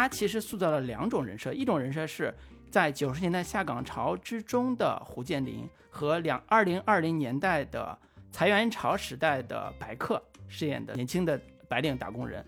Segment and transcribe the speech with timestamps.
[0.00, 2.34] 他其实塑造了两种人设，一种人设是
[2.70, 7.98] 在九十年代下岗潮之中的胡建林和两二零二零年代的
[8.32, 12.42] 裁员潮时代的白客饰演的年轻的白领打工人。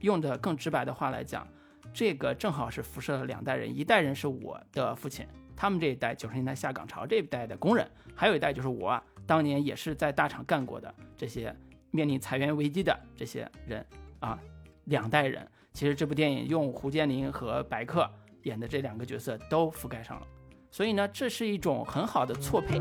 [0.00, 1.48] 用的更直白的话来讲，
[1.94, 11.56] 这个正好是辐射了两代人，一代人是我的父亲，他们这一代九十年代下岗潮这一代的工人，还有一代就是我，当年也是在大厂干过的这些
[11.90, 13.82] 面临裁员危机的这些人
[14.20, 14.38] 啊，
[14.84, 15.48] 两代人。
[15.78, 18.10] 其实这部电影用胡建林和白客
[18.42, 20.26] 演的这两个角色都覆盖上了，
[20.72, 22.80] 所以呢，这是一种很好的错配。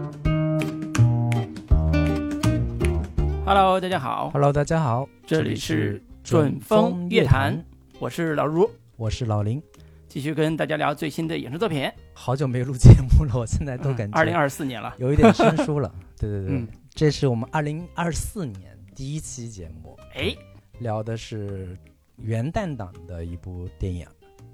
[3.46, 4.32] Hello，大家好。
[4.32, 7.64] Hello，大家好，这里是准风乐坛，
[8.00, 9.62] 我是老如，我是老林，
[10.08, 11.88] 继续跟大家聊最新的影视作品。
[12.16, 15.94] 好久没录节目了，我现在都感觉二零二四年了，有一点生疏了。
[16.18, 20.36] 对对对，嗯这是我们二零二四年第一期节目，哎，
[20.80, 21.78] 聊的是
[22.18, 24.06] 元旦档的一部电影。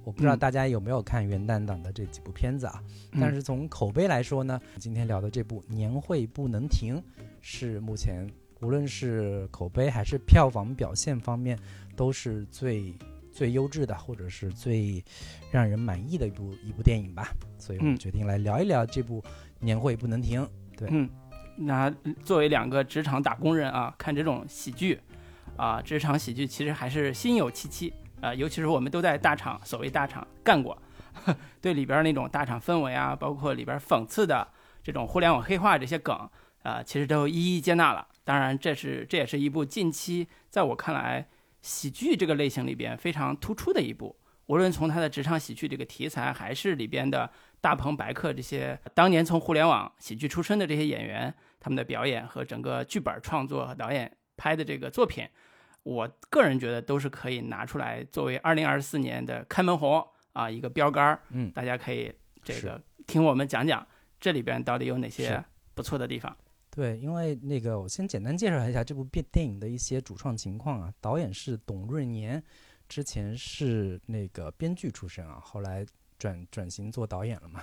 [0.03, 2.83] 我不知道嗯大家有没有看元旦档的这几部片子啊？
[3.19, 6.97] 但是从口碑来说呢，今天聊的这部《年会不能停》
[7.39, 11.57] 是目前无论是口碑还是票房表现方面
[11.95, 12.93] 都是最
[13.31, 15.01] 最优质的，或者是最
[15.49, 17.31] 让人满意的一部一部电影吧。
[17.57, 19.21] 所以我们嗯决定来聊一聊这部
[19.59, 20.41] 《年会不能停》。
[20.75, 21.09] 对嗯，
[21.55, 21.89] 那
[22.23, 24.99] 作为两个职场打工人啊，看这种喜剧
[25.57, 30.77] 啊，职场喜剧其实还是心有戚戚啊，尤其是我们都在大厂，所谓大厂干过，
[31.61, 34.47] 对里边那种大厂氛围啊，包括里边讽刺的
[34.83, 36.29] 这种互联网黑化这些梗
[36.63, 38.07] 啊，其实都一一接纳了。
[38.23, 41.27] 当然，这是这也是一部近期在我看来
[41.61, 44.15] 喜剧这个类型里边非常突出的一部。
[44.47, 47.29] 无论从它的职场喜剧这个题材，还是里边的
[47.61, 55.25] 大鹏、白客这些当年从互联网喜剧出身的这些演员，他们的表演和整个剧本创作和导演拍的这个作品，
[55.83, 61.21] 我个人觉得都是可以拿出来作为二零二四年的开门红啊一个标杆儿。
[61.29, 63.85] 嗯，大家可以这个听我们讲讲
[64.19, 65.43] 这里边到底有哪些
[65.73, 66.35] 不错的地方。
[66.69, 70.93] 对，因为那个我先简单介绍一下这部电电影的一些主创情况啊。
[70.99, 72.43] 导演是董润年，
[72.89, 75.85] 之前是那个编剧出身啊，后来
[76.17, 77.61] 转转型做导演了嘛。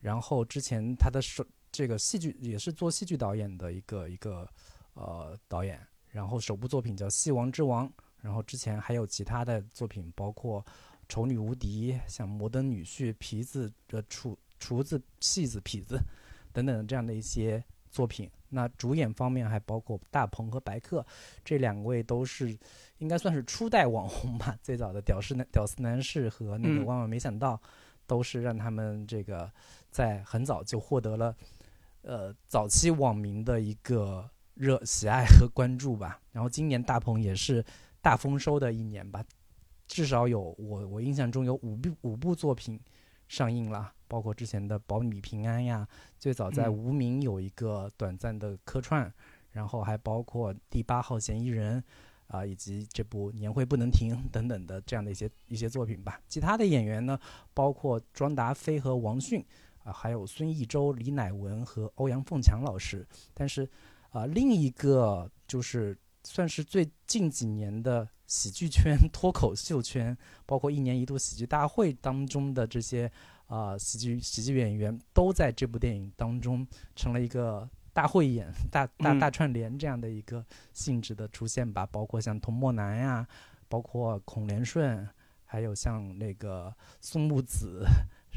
[0.00, 4.48] 然后之前他的手这个戏剧也是做戏剧导演的一个一个
[4.92, 5.80] 呃导演，
[6.14, 7.88] 然后首部作品叫《戏王之王》，
[8.20, 10.62] 然后之前还有其他的作品，包括
[11.08, 15.98] 《丑女无敌》、像《摩登女婿》、皮子呃厨厨子、戏子、痞子
[16.54, 18.30] 等等这样的一些作品。
[18.48, 21.04] 那主演方面还包括大鹏和白客，
[21.44, 22.56] 这两位都是
[22.98, 24.56] 应该算是初代网红吧。
[24.62, 27.60] 最早的屌丝男屌丝男士和那个嗯万万没想到，
[28.06, 29.50] 都是让他们这个
[29.90, 31.34] 在很早就获得了
[32.02, 36.20] 呃早期网民的一个热喜爱和关注吧。
[36.32, 37.64] 然后今年大鹏也是
[38.00, 39.24] 大丰收的一年吧，
[39.86, 42.80] 至少有我我印象中有五部五部作品
[43.28, 45.86] 上映了，包括之前的《保你平安》呀，
[46.18, 49.12] 最早在嗯无名有一个短暂的客串，
[49.52, 51.80] 然后还包括《第八号嫌疑人》
[52.26, 56.20] 啊、以及这部《年会不能停》 等等的这样的一些一些作品吧。
[56.26, 57.18] 其他的演员呢，
[57.52, 59.44] 包括庄达菲和王迅
[59.84, 63.06] 啊、还有孙艺洲、李乃文和欧阳凤强老师。
[63.34, 63.68] 但是
[64.14, 70.16] 啊、另一个就是算是最近几年的喜剧圈、 脱口秀圈，
[70.46, 73.10] 包括一年一度喜剧大会当中的这些
[73.48, 76.64] 啊、喜剧喜剧演员，都在这部电影当中
[76.94, 81.84] 成了一个大会演、大大嗯大串联这样的一个性质的出现吧。
[81.84, 83.26] 包括像童墨南呀，
[83.68, 85.06] 包括孔连顺，
[85.44, 87.84] 还有像那个宋木子，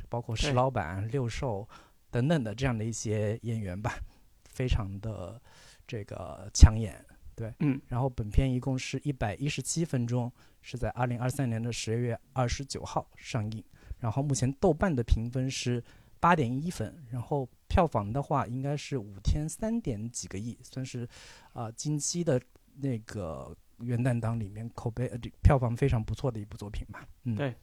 [0.09, 1.69] 包括石老板、六兽
[2.09, 3.99] 等等的这样的一些演员吧，
[4.43, 5.39] 非常的
[5.87, 7.03] 这个抢眼。
[7.35, 13.63] 对嗯，然后本片一共是一百一十七分钟，是在二零二三年的十月二十九号上映。
[13.99, 15.83] 然后目前豆瓣的评分是
[16.19, 21.07] 八点一分，然后票房的话应该是五天三点几个亿，算是
[21.53, 22.41] 啊、近期的
[22.77, 27.07] 那个元旦档里面口碑呃票房非常不错的一部作品吧。
[27.25, 27.53] 嗯，对，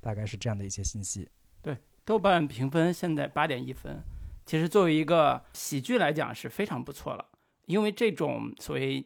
[0.00, 1.28] 大概是这样的一些信息。
[1.62, 4.02] 对豆瓣评分现在八点一分，
[4.44, 7.28] 其实作为一个喜剧来讲是非常不错了。
[7.66, 9.04] 因为这种所谓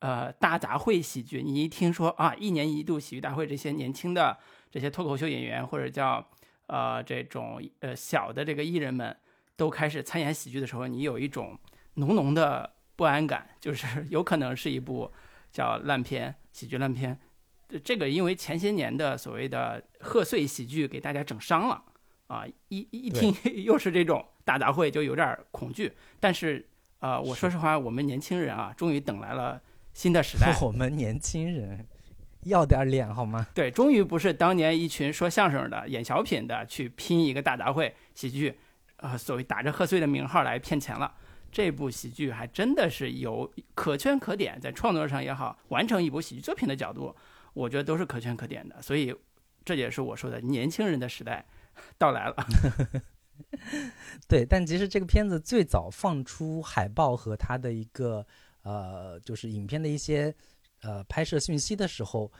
[0.00, 4.36] 呃大杂烩喜剧，你一听说啊一年一度喜剧大会这些年轻的
[4.70, 6.26] 这些脱口秀演员或者叫
[6.66, 9.16] 呃这种呃小的这个艺人们
[9.56, 11.58] 都开始参演喜剧的时候，你有一种
[11.94, 15.10] 浓浓的不安感，就是 有可能是一部
[15.50, 17.18] 叫烂片喜剧烂片。
[17.68, 21.82] 这这个因为前些年的所谓的贺岁喜剧给大家整伤了。
[22.28, 23.32] 啊，一一一听
[23.62, 25.92] 又是这种大杂烩，就有点恐惧。
[26.18, 26.68] 但是，
[27.00, 29.60] 呃，我说实话，我们年轻人啊，终于等来了
[29.92, 30.56] 新的时代。
[30.62, 31.86] 我们年轻人
[32.44, 33.46] 要点脸好吗？
[33.54, 38.58] 对，终于不是当年一群说相声的、演小品的去拼一个大杂烩喜剧，
[38.96, 41.14] 呃，所谓打着贺岁的名号来骗钱了。
[41.52, 47.14] 这部喜剧还真的是有可圈可点，在创作上也好，完成一部喜剧作品的角度，
[47.54, 48.80] 我觉得都是可圈可点的。
[48.82, 49.14] 所以，
[49.64, 51.46] 这也是我说的年轻人的时代
[51.96, 52.36] 到来了。
[54.28, 58.26] 对，但其实这个片子最早放出海报和它的一个
[58.62, 60.34] 呃，就是影片的一些
[60.82, 62.30] 呃拍摄讯息的时候，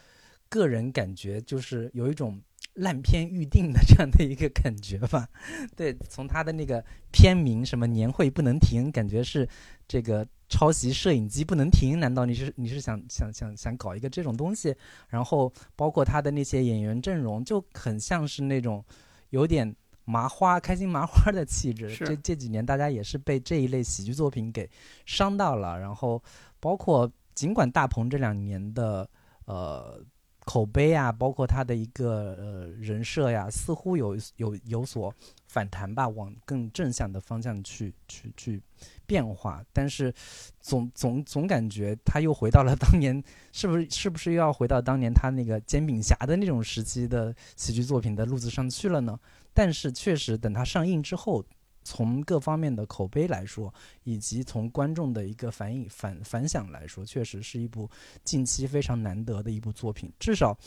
[0.49, 2.41] 个人感觉就是有一种
[2.75, 5.29] 烂片预定的这样的一个感觉吧。
[5.77, 9.49] 对，从它的那个片名什么年会不能停，感觉是
[9.87, 11.99] 这个抄袭摄影机不能停。
[12.01, 14.75] 难道你是你是想想想想搞一个这种东西？
[15.09, 18.85] 然后包括他的那些演员阵容，就很像是那种
[19.31, 19.75] 有点。
[20.07, 24.71] 麻花开心麻花的气质，这这几年大家也是被这一类喜剧作品给
[25.05, 25.79] 伤到了。
[25.79, 26.23] 然后，
[26.61, 29.09] 包括尽管大鹏这两年的
[29.47, 30.01] 呃
[30.45, 35.13] 口碑啊，包括他的一个呃人设呀，似乎有有有所
[35.49, 38.63] 反弹吧，往更正向的方向去去去
[39.07, 39.61] 变化。
[39.73, 40.15] 但是
[40.61, 43.21] 总总总感觉他又回到了当年，
[43.51, 49.19] 是不是是不是又要回到当年他那个煎饼侠的那种时期的喜剧作品的路子上去了呢？
[49.57, 51.43] 但是确实，等它上映之后，
[51.83, 53.73] 从各方面的口碑来说，
[54.05, 57.89] 以及从观众的一个反应反反响来说，确实是一部
[58.23, 60.13] 近期非常难得的一部作品。
[60.19, 60.59] 至少，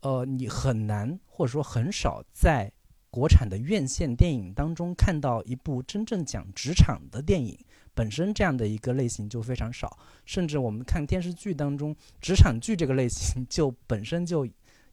[0.00, 2.72] 呃，你很难或者说很少在
[3.10, 7.56] 国产的院线电影当中看到一部真正讲职场的电影。
[7.94, 14.44] 本身这样的一个类型就非常少，甚至我们看电视剧当中，职场剧这个类型 就本身就。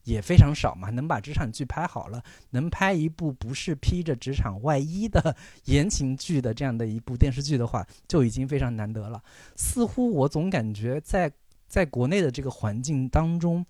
[0.03, 5.35] 也非常少嘛，能把职场剧拍好了，能拍一部不是披着职场外衣的
[5.65, 9.23] 言情剧的这样的一部电视剧的话，就已经非常难得了。
[9.55, 11.31] 似乎我总感觉在
[11.67, 13.65] 在国内的这个环境当中，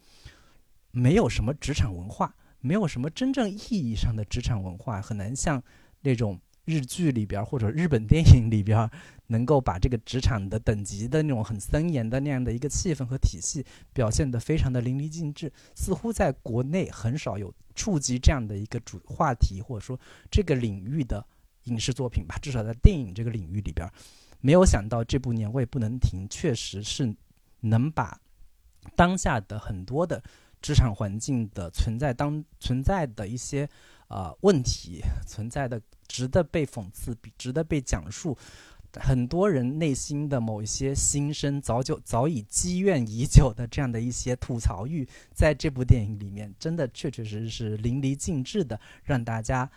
[0.91, 5.61] 没有什么职场文化，没有什么真正意义上的职场文化，很难像
[6.01, 6.39] 那种。
[6.65, 8.89] 日剧里边或者日本电影里边，
[9.33, 19.99] 能够把这个职场的等级的那种很森严的那样的一个气氛和体系表现得非常的淋漓尽致，似乎在国内很少有触及这样的一个主话题或者说
[20.29, 21.25] 这个领域的
[21.63, 22.37] 影视作品吧。
[22.43, 23.89] 至少在电影这个领域里边，
[24.39, 27.15] 没有想到这部年会不能停，确实是
[27.61, 28.21] 能把
[28.95, 30.21] 当下的很多的
[30.61, 33.67] 职场环境的存在当存在的一些。
[34.09, 38.37] 啊，问题存在的，值得被讽刺，值得被讲述。
[39.01, 49.69] 很多人内心的某一些心声，早就早已积怨已久的这样的一些吐槽欲，在这部电影里面，真的确确实实是淋漓尽致的，让大家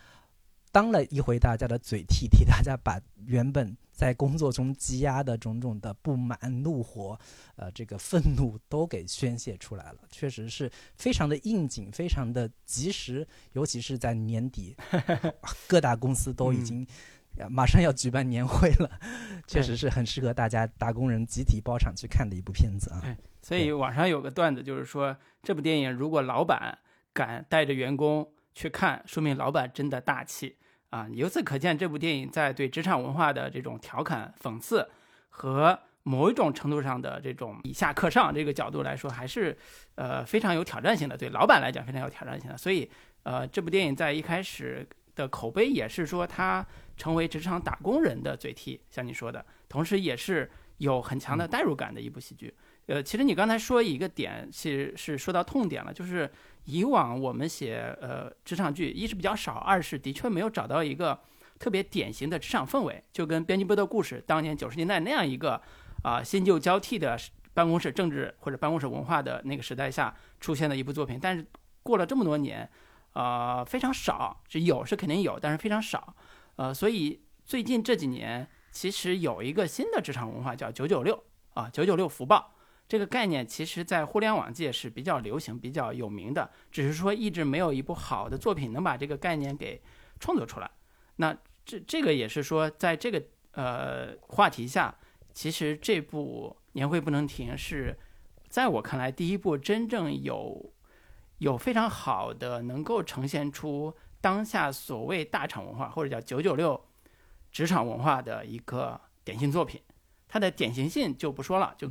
[0.71, 3.77] 当了一回大家的嘴替，替大家把原本。
[3.97, 7.19] 在工作中积压的种种的不满、怒火，
[7.55, 14.77] 呃，这个愤怒都给宣泄出来了，确实是非常的应景，非常的及时，尤其是在年底，
[15.67, 16.87] 各大公司都已经
[17.51, 18.91] 马上要举办年会了，
[19.47, 23.03] 确实是很适合大家打工人集体包场去看的一部片子啊。
[23.43, 26.79] 所以网上有个段子，就是说这部电影如果老板
[27.13, 30.57] 敢带着员工去看，说明老板真的大气。
[30.91, 34.89] 啊，由此可见，这部电影在对职场文化的这种调侃、讽刺
[35.29, 39.55] 和某一种程度上的这种以下克上这个角度来说，还是
[39.97, 41.17] 呃非常有挑战性的。
[41.17, 42.57] 对老板来讲，非常有挑战性的。
[42.57, 42.89] 所以，
[43.25, 46.65] 呃，这部电影在一开始的口碑也是说它
[46.97, 52.55] 成为职场打工人的嘴替，像你说的，同时也是有很强的代入感的一部喜剧。
[52.87, 56.31] 呃，其实你刚才说一个点，其实是说到痛点了，就是
[56.67, 61.19] 以往我们写呃职场剧，一是比较少，二是的确没有找到一个
[61.59, 65.61] 特别典型的职场氛围，就跟编辑部的故事当年九十年代那样一个
[66.05, 67.19] 啊新旧交替的
[67.55, 71.19] 办公室政治或者办公室文化的那个时代下出现的一部作品。
[71.21, 71.45] 但是
[71.83, 72.71] 过了这么多年，
[73.15, 76.15] 呃非常少，是有是肯定有，但是非常少。
[76.57, 81.23] 呃，所以最近这几年其实有一个新的职场文化叫九九六
[81.55, 82.53] 啊，九九六福报。
[82.89, 89.83] 这个概念其实，在互联网界是比较流行、比较有名的，只是说一直没有一部好的作品能把这个概念给
[90.21, 90.71] 创作出来。
[91.17, 93.21] 那这这个也是说，在这个
[93.51, 94.95] 呃话题下，
[95.35, 97.99] 其实这部《年会不能停》是
[98.49, 100.73] 在我看来第一部真正有
[101.39, 103.93] 有非常好的能够呈现出
[104.27, 106.85] 当下所谓大厂文化或者叫“九九六”
[107.53, 109.81] 职场文化的一个典型作品。
[110.27, 111.89] 它的典型性就不说了，就。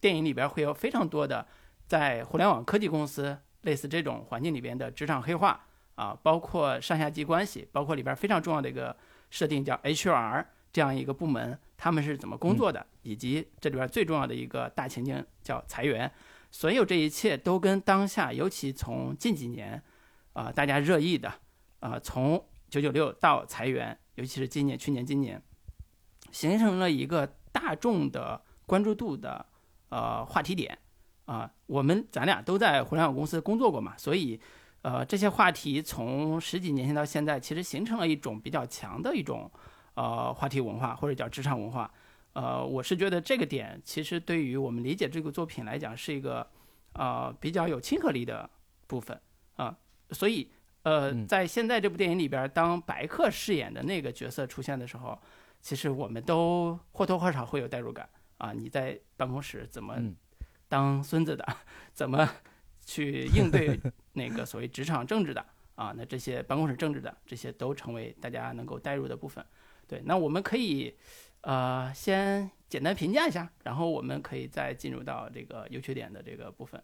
[0.00, 1.44] 电影里边会有非常多的
[1.86, 5.64] 在互联网科技公司类似这种环境里边的职场黑化
[5.94, 8.94] 啊，包括上下级关系，包括里边非常重要的一个
[9.30, 16.12] 设定叫 HR 这样一个部门，他们是怎么工作的，以及这里边最重要的一个大情境叫裁员，
[16.50, 19.82] 所有这一切都跟当下，尤其从近几年，
[20.34, 21.32] 啊，大家热议的，
[21.80, 25.42] 啊，从九九六到裁员，尤其是今年、去年、今年，
[26.32, 29.44] 形成了一个大众的关注度的
[29.88, 30.76] 呃话题点，
[31.24, 34.40] 啊，我们咱俩都在互联网公司工作过嘛，所以，
[34.82, 39.50] 呃，这些话题从十几年前到现在，其实形成了一种比较强的一种
[39.94, 41.90] 呃话题文化或者叫职场文化。
[42.34, 46.46] 呃，我是觉得这个点其实对于我们理解这个作品来讲是一个，
[46.92, 48.48] 呃，比较有亲和力的
[48.86, 49.20] 部分
[49.56, 49.76] 啊。
[50.10, 50.50] 所以，
[50.88, 55.20] 呃，在现在这部电影里边，当白客饰演的那个角色出现的时候，
[55.60, 58.52] 其实我们都或多或少会有代入感啊。
[58.52, 59.94] 你在办公室怎么
[60.68, 61.46] 当孙子的，
[61.92, 62.26] 怎么
[62.86, 63.78] 去应对
[64.14, 65.92] 那个所谓职场政治的啊？
[65.94, 69.44] 那这些办公室政治的这些都成为大家能够代入的部分。
[69.86, 70.96] 对，那我们可以。
[71.42, 76.82] 呃，先简单评价一下，然后我们可以再进入到这个优缺点的这个部分。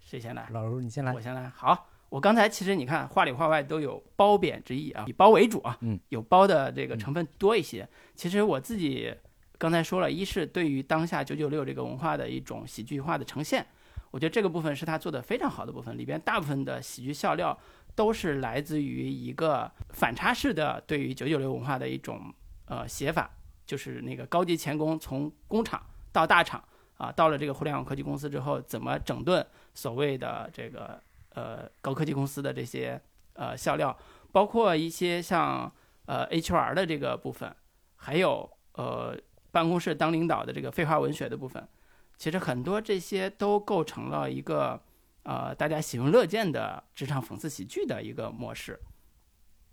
[0.00, 0.46] 谁先来？
[0.50, 1.14] 老卢，你先来。
[1.14, 1.48] 我先来。
[1.48, 7.88] 好，我刚才其实你看，话里话外都有褒贬之意啊，以褒为主啊，嗯，有褒的这个成分多一些。
[8.14, 9.14] 其实我自己
[9.58, 13.66] 刚才说了一是对于当下九九六这个文化的一种喜剧化的呈现，
[14.10, 17.58] 我觉得这个部分是他做的非常好的部分，里边大部分的喜剧笑料
[17.94, 22.32] 都是来自于一个反差式的对于九九六文化的一种
[22.66, 23.30] 呃写法。
[23.66, 26.62] 就是那个高级钳工从工厂到大厂
[26.98, 29.44] 啊，到了这个互联网科技公司之后，怎么整顿
[29.74, 31.02] 所谓的这个
[31.36, 33.00] 呃高科技公司的这些
[33.34, 33.96] 呃笑料，
[34.32, 35.70] 包括一些像
[36.06, 37.54] 呃 HR 的这个部分，
[37.94, 39.16] 还有呃
[39.52, 41.68] 办公室当领导的这个废话文学的部分，
[42.16, 44.82] 其实很多这些都构成了一个
[45.24, 48.80] 呃大家喜闻乐见的职场讽刺喜剧的一个模式。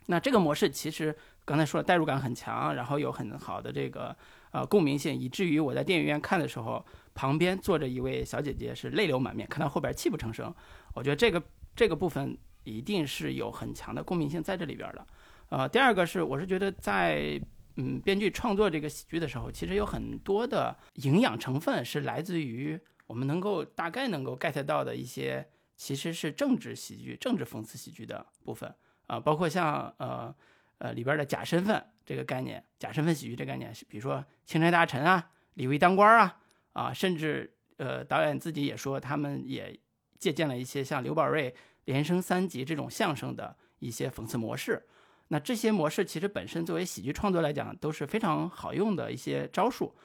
[0.07, 1.15] 那这个模式其实。
[1.45, 4.15] 刚才说了代入感很强，然后有很好的这个
[4.51, 10.55] 呃共鸣性，以至于我在电影院看的时候，旁边坐着一位小姐姐是泪流满面，看到后边泣不成声。
[10.93, 11.43] 我觉得这个
[11.75, 15.05] 这个部分一定是有很强的共鸣性在这里边的。
[15.49, 17.37] 呃，第二个是我是觉得在
[17.75, 25.45] 嗯编剧创作这个喜剧的时候，其实有很多的营养成分是来自于我们能够大概能够 get 到的一些
[25.75, 28.73] 其实是政治喜剧、政治讽刺喜剧的部分
[29.07, 30.33] 啊，包括像呃。
[30.79, 36.37] 呃，里边的假身份这个概念，假身份喜剧这概念，比如说钦差大臣啊，李卫当官啊，
[36.73, 39.79] 啊，甚至呃，导演自己也说，他们也
[40.19, 41.55] 借鉴了一些像刘宝瑞
[41.85, 44.85] 连升三级这种相声的一些讽刺模式。
[45.29, 49.95] 那这些模式其实本身作为喜剧创作来讲都是非常好用的一些招数，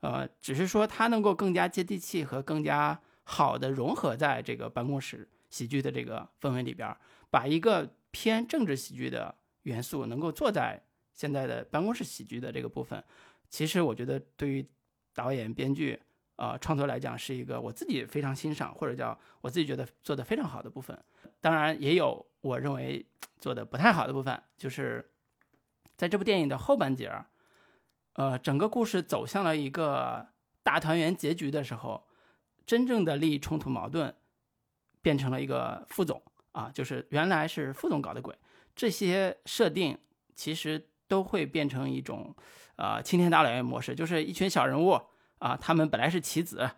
[0.00, 6.96] 呃，只是说它能够更加接地气和更加好的融合在这个办公室喜剧的这个氛围里边，
[7.28, 9.34] 把一个偏政治喜剧的。
[9.64, 10.80] 元素能够做在
[11.12, 13.04] 现在的办公室喜剧的这个部分，
[13.50, 14.66] 其实我觉得对于
[15.12, 16.00] 导演、编剧
[16.36, 20.98] 啊创作来讲，是一个我自己非常欣赏或者叫我自己觉得做的非常好的部分。
[21.38, 23.04] 当然，也有我认为
[23.38, 25.10] 做的不太好的部分，就是
[25.96, 27.26] 在这部电影的后半截儿，
[28.14, 30.28] 呃，整个故事走向了一个
[30.62, 32.06] 大团圆结局的时候，
[32.64, 34.14] 真正的利益冲突矛盾
[35.02, 36.22] 变成了一个副总
[36.58, 38.34] 啊，就是原来是副总搞的鬼。
[38.74, 39.96] 这些设定
[40.34, 42.34] 其实都会变成一种，
[42.74, 45.00] 呃，青天大老爷模式，就是一群小人物
[45.38, 46.68] 啊，他们本来是棋子，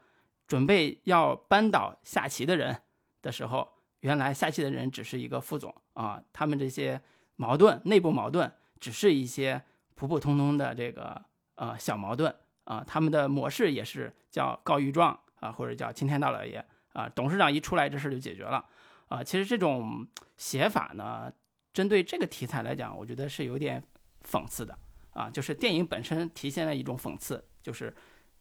[0.46, 2.76] 准备要扳倒下棋的人
[3.22, 3.66] 的时候，
[4.00, 7.00] 原来下棋的人只是一个副总啊，他们这些
[7.36, 9.62] 矛盾、内部矛盾，只是一些
[9.94, 11.22] 普普通通的这个
[11.54, 12.34] 呃小矛盾
[12.64, 18.62] 啊，他们的模式也是叫告御状啊，或者叫青天大老爷啊，董事长一出来，这事就解决了
[19.10, 19.22] 啊。
[19.22, 21.30] 其实这种写法呢。
[21.72, 23.80] 针对这个题材来讲，我觉得是有点
[24.28, 24.76] 讽刺的
[25.12, 27.94] 啊，就是电影本身体现了一种讽刺，就是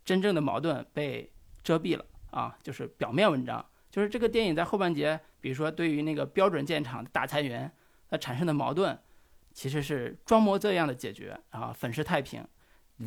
[0.03, 7.71] 真正的矛盾被遮蔽了啊，就是表面文章，就是这个电影在后半节，比如说对于那个标准建厂大裁员
[8.09, 8.99] 它产生的矛盾，
[9.53, 12.43] 其实是装模作样的解决啊，粉饰太平，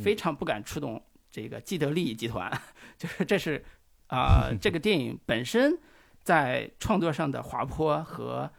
[0.04, 2.48] 非常不敢触动这个既得利益集团，
[2.96, 3.64] 就是这是
[4.06, 5.76] 啊，这个电影本身
[6.22, 8.50] 在创作上的滑坡和。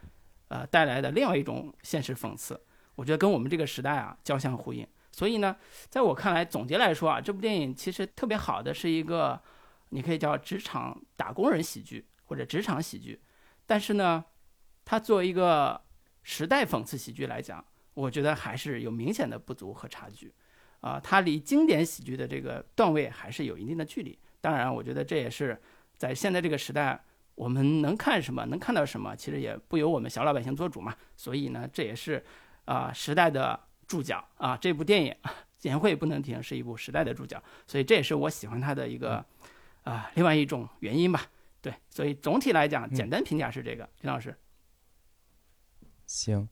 [0.48, 2.60] 呃，带来的另外一种现实讽刺，
[2.94, 4.86] 我觉得跟我们这个时代啊交相呼应。
[5.10, 5.56] 所以呢，
[5.88, 9.40] 在我看来，总结来说啊，这部电影其实特别好的是一个，
[9.88, 13.20] 你可以叫职场打工人喜剧或者职场喜剧。
[13.66, 14.24] 但是呢，
[14.84, 15.80] 它作为一个
[16.22, 20.32] 时代讽刺喜剧来讲，我觉得还是有明显的不足和差距。
[20.80, 24.16] 啊，它离经典喜剧的这个段位还是有一定的距离。
[24.40, 25.60] 当然，我觉得这也是
[25.96, 27.02] 在现在这个时代。
[27.34, 30.94] 我们能看什么，能看到什么，其实也不由我们小老百姓做主嘛。
[31.16, 32.24] 所以呢，这也是
[32.64, 34.56] 啊时代的注脚啊。
[34.56, 35.12] 这部电影
[35.62, 39.24] 《年会不能停》是一部时代的注脚，所以这也是我喜欢它的一个
[39.82, 41.26] 啊另外一种原因吧。
[41.62, 44.36] 对，所以总体来讲，嗯简单评价是这个，金老师。
[46.04, 46.46] 行，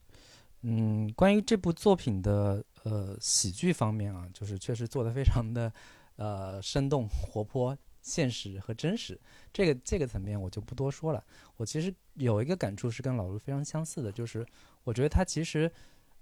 [0.63, 5.71] 嗯，关于这部作品的呃喜剧方面啊，就是确实做的非常的
[6.15, 9.19] 呃生动、活泼、现实和真实。
[9.51, 11.23] 这个这个层面我就不多说了。
[11.57, 14.45] 我其实有一个感触是跟老卢非常相似的，就是
[14.83, 15.71] 我觉得他其实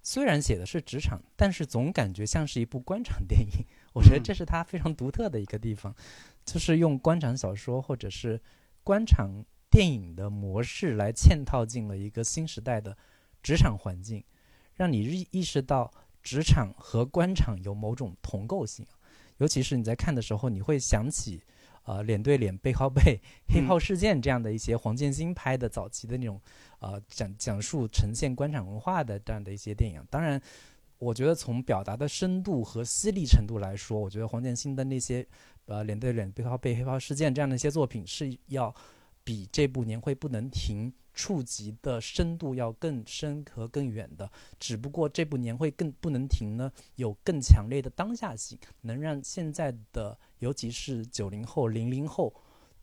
[0.01, 3.65] 虽然写的是职场，但是总感觉像是一部官场电影。
[3.93, 5.93] 我觉得嗯这是他非常独特的一个地方，
[6.45, 8.39] 就是用官场小说或者是
[8.83, 12.97] 官场电影的模式来嵌套进了一个新时代的
[13.43, 14.23] 职场环境，
[14.75, 18.85] 让你意意识到职场和官场有某种同构性。
[19.37, 21.41] 尤其是你在看的时候，你会想起，
[21.83, 26.39] 呃，脸对脸、背靠背、黑炮事件这样的一些黄建新拍的早期的那种，
[26.79, 29.99] 呃，讲讲述呈现官场文化的这样的一些电影。
[30.09, 30.39] 当然，
[30.99, 35.25] 我觉得从表达的深度和犀利程度来说，我觉得黄建新的那些，
[35.65, 38.73] 呃，脸对脸、背靠背、黑炮事件这样的一些作品是要
[39.23, 44.31] 比这部年会不能停触及的深度要更深和更远的。
[44.59, 52.33] 只不过这部年会更不能停呢，有更强烈的当下性，能让现在的尤其是九零后、零零后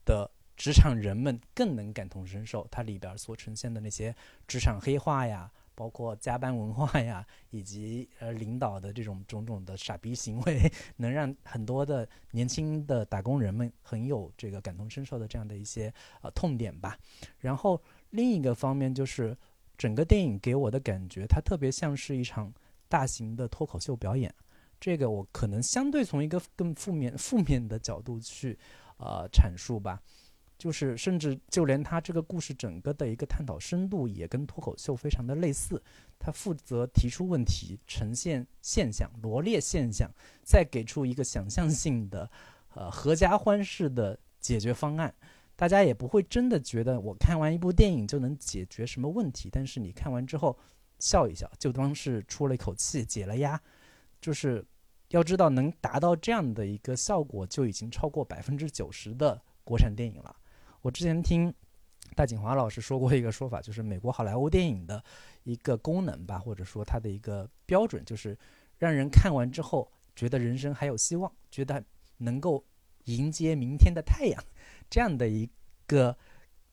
[0.05, 2.67] 的职场人们更能感同身受。
[2.71, 4.15] 它里边所呈现的那些
[4.47, 5.51] 职场黑化呀。
[5.79, 16.99] 包括加班文化呀，以及呃领导的这种种种的傻逼行为，能让很多的年轻的打工人们很有这个感同身受的这样的一些呃痛点吧。
[17.39, 19.37] 然后另一个方面就是
[19.77, 22.53] 整个电影给我的感觉，它特别像是一场
[22.89, 24.35] 大型的脱口秀表演。
[24.81, 28.59] 这个我可能相对从一个更负面负面的角度去
[28.99, 30.01] 呃阐述吧。
[30.57, 35.81] 就是甚至就连他这个故事整个的一个探讨深度也跟脱口秀非常的类似，
[36.19, 40.11] 他负责提出问题、呈现现象、罗列现象，
[40.43, 42.29] 再给出一个想象性的、
[42.75, 45.15] 呃合家欢式的解决方案。
[45.59, 50.57] 大家也不会真的觉得我看完一部电影就能解决什么问题，但是你看完之后
[51.01, 53.61] 笑一笑，就当是出了一口气、解了压。
[54.21, 54.65] 就是
[55.09, 60.37] 要知道，能达到这样的一个效果，就已经超过百分之九十的国产电影了。
[60.81, 61.53] 我之前听
[62.15, 65.03] 大景华老师说过一个说法，就是美国好莱坞电影的
[65.43, 68.39] 一个功能吧，或者说它的一个标准，就是
[68.77, 71.85] 让人看完之后觉得人生还有希望，觉得
[72.19, 72.65] 能够
[73.07, 74.45] 迎接明天的太阳，
[74.89, 75.49] 这样的一
[75.87, 76.17] 个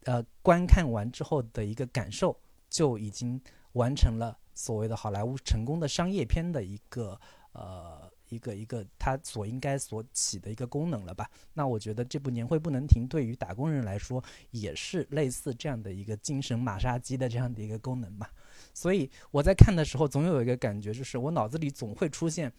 [0.04, 2.38] 呃观看完之后的一个感受，
[2.69, 3.41] 就已经
[3.73, 7.19] 完成了所谓的好莱坞成功的商业片的一个
[7.54, 8.12] 呃。
[8.30, 11.30] 一个一个它所应该所起的一个功能了吧？
[11.54, 18.34] 那我觉得这部年会不能停，对于打工人来说也是类似这样的一个精神马杀鸡的这样的一个功能吧。
[18.73, 22.51] 所以我在看的时候，总有一个感觉，就是我脑子里总会出现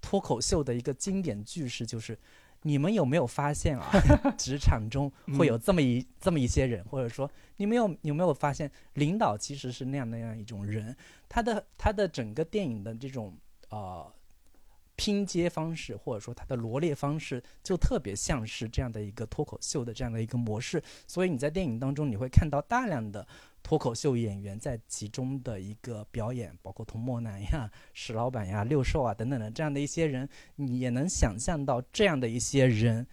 [0.00, 2.18] 脱口秀的一个经典句式，就是
[2.62, 3.90] 你们有没有发现啊？
[4.38, 10.96] 职场中会有这么一、这么一些人，或者说你们有有没有发现，领导其实是那样那样一种人？
[11.28, 13.36] 他的他的整个电影的这种
[13.70, 14.12] 呃。
[14.96, 20.82] 拼接方式，或者说他的罗列方式，就特别像是这样的一个脱口秀的这样的一个模式。
[21.06, 23.26] 所以你在电影当中，你会看到大量的
[23.62, 33.06] 脱口秀演员在其中的一个表演，包括童漠男呀、 石老板呀、六兽啊等等的这样的一些人，你也能想象到这样的一些人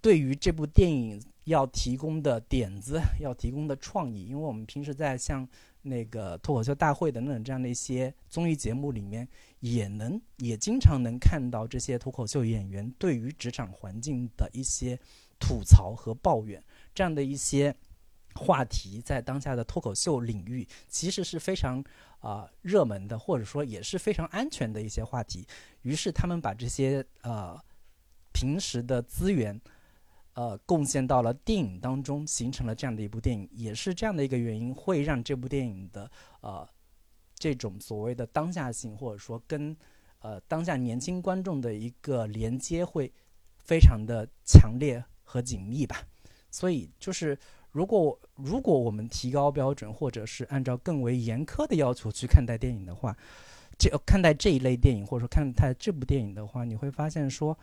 [0.00, 4.26] 对于这部电影要提供的点子、要提供的创意。
[4.26, 5.48] 因为我们平时在像
[5.82, 9.26] 那个脱口秀大会等等这样的一些综艺节目里面，
[9.60, 14.98] 也能也经常能看到这些脱口秀演员对于职场环境的一些
[15.38, 16.62] 吐槽和抱怨，
[16.94, 17.74] 这样的一些
[18.34, 21.82] 话题，在当下的脱口秀领域其实是非常
[22.20, 25.46] 啊、热门的，或者说也是非常安全的一些话题。
[25.82, 27.58] 于是他们把这些呃
[28.32, 29.60] 平时的资源。
[30.34, 36.08] 呃，贡献到了电影当中，形成了这样的一部电影，也是这样的一个原因，会让这部电影的
[36.42, 36.68] 呃
[37.34, 39.76] 这种所谓的当下性，或者说跟
[40.20, 43.12] 呃当下年轻观众的一个连接，会
[43.56, 46.06] 非常的强烈和紧密吧。
[46.52, 47.36] 所以就是，
[47.78, 53.16] 如果如果我们提高标准，或者是按照更为严苛的要求去看待电影的话，
[53.78, 57.56] 这看待这一类电影，或者说看待这部电影的话，你会发现说。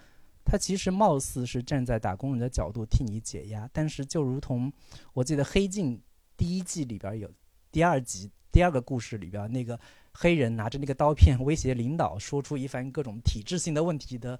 [0.47, 4.71] 他其实貌似是站在打工人的角度替你解压，但是就如同
[5.11, 5.97] 我记得《黑镜》
[6.37, 7.27] 第一季里边有
[7.71, 9.79] 第二集第二个故事里边那个
[10.13, 14.39] 黑人拿着那个刀片威胁领导，说出一番各种体制性的问题的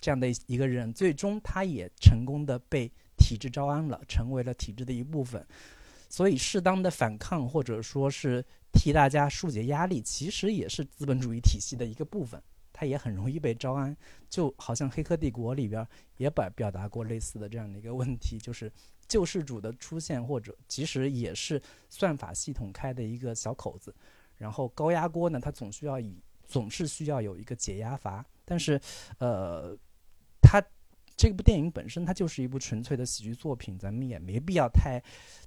[0.00, 2.90] 这样的一个人，最终他也成功的被
[3.24, 5.42] 体制招安了，成为了体制的一部分。
[6.10, 12.40] 所以，适当的反抗或者说是替大家疏解压力，其实也是资本主义体系的一个部分。
[12.70, 13.96] 它也很容易被招安。
[14.28, 15.86] 就好像《黑客帝国》里边
[16.18, 18.70] 也表表达过类似的这样的一个问题，就是
[19.08, 23.94] 救世主的出现，或者其实也是算法系统开的一个小口子。
[24.36, 28.78] 然后高压锅呢，它总需要以总是需要有一个解压阀，但是，
[29.18, 29.76] 呃，
[30.42, 30.62] 它。
[31.16, 35.00] 这部电影本身它就是一部纯粹的喜剧作品，咱们也没必要太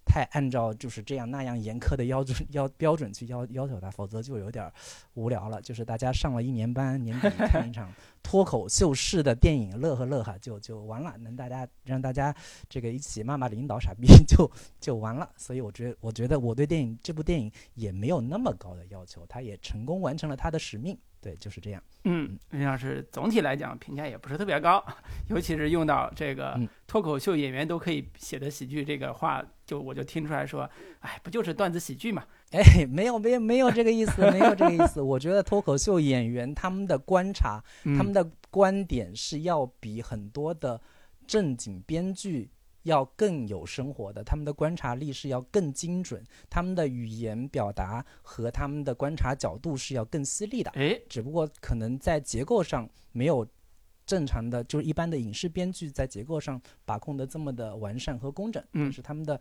[0.06, 4.72] 太按照就是这样那样严苛的要准要标准去要要求它，否则就有点
[5.16, 5.62] 无聊了。
[5.62, 11.18] 就是大家上了一年班，年底看一场 脱口秀式的电影，乐呵乐呵就就完了。
[11.18, 12.34] 能大家让大家
[12.70, 14.50] 这个一起骂骂领导傻逼 就
[14.80, 15.30] 就完了。
[15.36, 20.98] 所以我觉得我觉得我对电影这部电影也没有那么高的要求，它也成功完成了它的使命。
[21.28, 21.84] 对，就是这样。
[22.06, 24.82] 嗯，实际上是总体来讲评价也不是特别高，
[25.28, 30.70] 尤其是用到这个脱口秀演员都可以写的喜剧这个话，就我就听出来说，
[31.02, 32.24] 哎，不就是段子喜剧嘛？
[32.52, 35.02] 哎，没有，没有，没有这个意思，没有这个意思。
[35.02, 40.80] 我觉得脱口秀演员他们的观察，他们的观点是要比很多的
[41.28, 42.50] 正经编剧。
[42.88, 50.72] 要更有生活的，他们的观察力是要更精准，他们的语言表达和他们的观察角度是要更犀利的。
[50.72, 53.46] 诶，只不过可能在结构上没有
[54.06, 58.64] 正常的，就是一般的影视编剧在结构上把控的这么的完善和工整。
[58.74, 59.40] 但，是他们的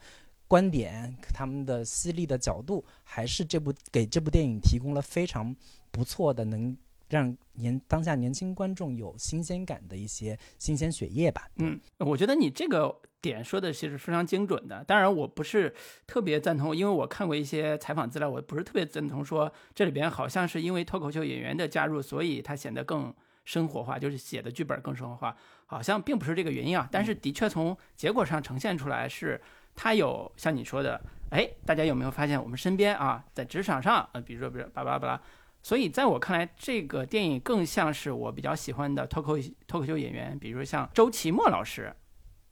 [0.48, 5.54] 观点，他们的犀利的角度，还是这部给这部电影提供了非常
[5.90, 6.76] 不错的能。
[7.08, 11.48] 让年当下年轻观众有新鲜感的一些新鲜血液吧。
[11.56, 14.84] 嗯，我觉得你这个点说的其实非常精准的。
[14.84, 15.74] 当然，我不是
[16.06, 23.14] 特别赞同，因为我看过一些采访资料，我不是特别赞同说这里边好像是因为脱口秀演员的加入，所以它显得更
[23.44, 26.88] 生活化，就是写的剧本更生活化，好像并不是这个原因啊。
[26.90, 29.40] 但是的确从结果上呈现出来是，
[29.74, 35.20] 它有像你说的，哎，大家有没有发现我们身边啊，在职场上，呃，比如说，比如巴拉巴拉。
[35.66, 41.92] 所以，在我看来，这个电影更像是我比较喜欢的脱口脱口秀演员，比如像周奇墨老师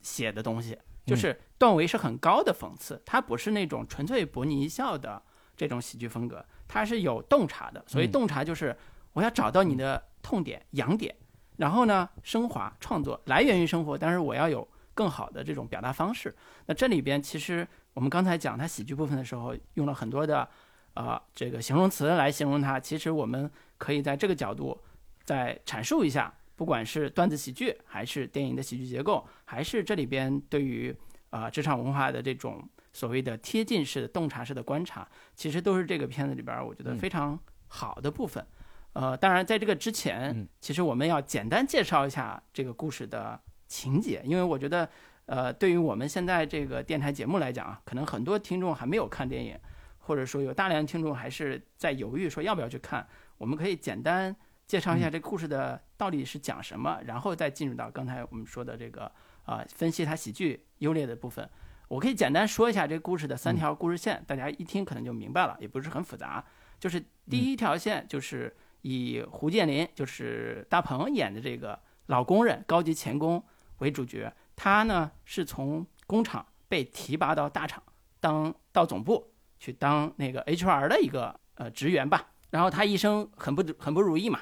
[0.00, 5.22] 写的东西，就是段位是很高的讽刺，它不是那种纯粹博你一笑的
[5.57, 7.85] 这种喜剧风格，它是有洞察的。
[7.87, 8.77] 所以，洞察就是
[9.12, 11.14] 我要找到你的痛点、痒点，
[11.59, 16.35] 然后呢，升华创作来源于生活，但是我要有更好的这种表达方式。
[16.66, 20.48] 那这里边其实我们刚才讲他喜剧部分的时候，用了很多的。
[20.95, 24.81] 啊，这个形容词来形容它，其实我们可以在这个角度
[25.25, 30.97] 再阐述一下，不管是段子喜剧，还是电影的喜剧结构，还是这里边对于
[31.31, 38.47] 啊职场文化的这种所谓的贴近式的洞察式的观察，其实都是这个片子里边我觉得非常好的部分。
[38.93, 44.89] 呃，当然在这个之前，其实我们要简单介绍一下这个故事的情节，因为我觉得，
[45.27, 49.59] 呃，对于我们现在这个电台节目来讲啊，可能很多听众还没有看电影。
[50.07, 53.07] 或者说有大量听众还是在犹豫说要不要去看，
[53.38, 54.35] 我们可以简单
[54.67, 59.11] 介绍一下这故事的到底是讲什么，然后再进入到刚才我们说的这个
[59.45, 61.49] 啊分析它喜剧优劣的部分。
[61.88, 66.45] 我可以简单说一下这故事的三条故事线，大家一听可能就明白了，也不是很复杂。
[66.79, 73.43] 就是第一条线就是以胡建林，就是大鹏演的这个老工人、高级钳工
[73.79, 77.83] 为主角，他呢是从工厂被提拔到大厂，
[78.21, 79.34] 当到总部。
[79.59, 84.40] 去当那个 HR 的一个呃职员吧，然后他一生很不很不如意嘛，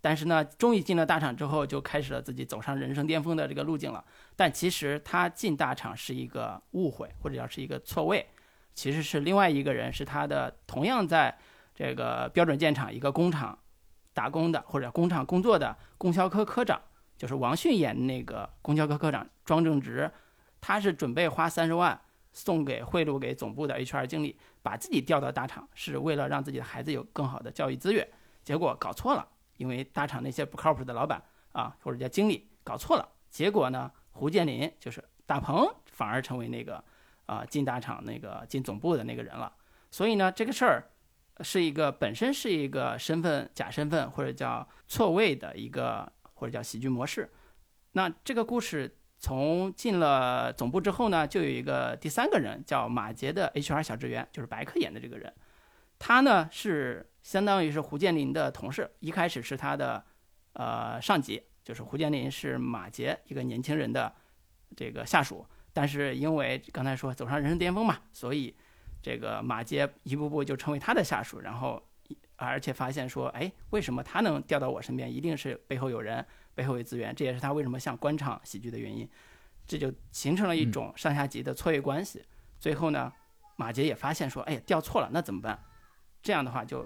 [0.00, 4.04] 但是呢，终于进了大厂之后，就开始了自己走上人生巅峰的这个路径了。
[4.36, 8.26] 但其实他进大厂是一个误会，或者叫是一个错位，
[8.74, 11.36] 其实是另外一个人，是他的同样在
[11.74, 13.58] 这个标准建厂一个工厂
[14.12, 16.80] 打工的，或者工厂工作的供销科科长，
[17.16, 20.10] 就是王迅演那个供销科科长庄正直，
[20.60, 22.00] 他是准备花三十万。
[22.38, 28.08] 送给贿赂给总部的 HR 经理，把自己调到大厂，是为了让自己的孩子有更好的教育资源。
[28.44, 31.20] 结果搞错了，因为大厂那些不靠谱的老板
[31.50, 33.08] 啊，或者叫经理搞错了。
[33.28, 36.82] 结果呢，胡建林就是大鹏，反而成为那个
[37.26, 39.52] 啊进大厂那个进总部的那个人了。
[39.90, 40.88] 所以呢，这个事儿
[41.40, 47.28] 是一个本身是一个身份假身份或者叫错位的一个或者叫喜剧模式。
[47.92, 48.94] 那这个故事。
[49.20, 55.32] 从进了总部之后呢，就有一个第三个人叫马杰的 HR 小职员，就是白客演的这个人。
[55.98, 60.04] 他呢是相当于是胡建林的同事，一开始是他的
[60.52, 64.14] 呃上级，就是胡建林是马杰一个年轻人的
[64.76, 65.44] 这个下属。
[65.72, 68.54] 但是因为刚才说走上人生巅峰嘛，所以
[69.02, 71.82] 这个马杰一步步就成为他的下属，然后
[72.36, 76.24] 而且发现说，哎，为什么他能调到我身边，一定是背后有人。
[76.58, 79.08] 背后有资源，这也是他为什么像官场喜剧的原因，
[79.64, 82.24] 这就形成了一种上下级的错位关系。
[82.58, 83.12] 最后呢，
[83.54, 85.62] 马杰也发现说，哎，调错了，那怎么办？
[86.20, 86.84] 这样的话就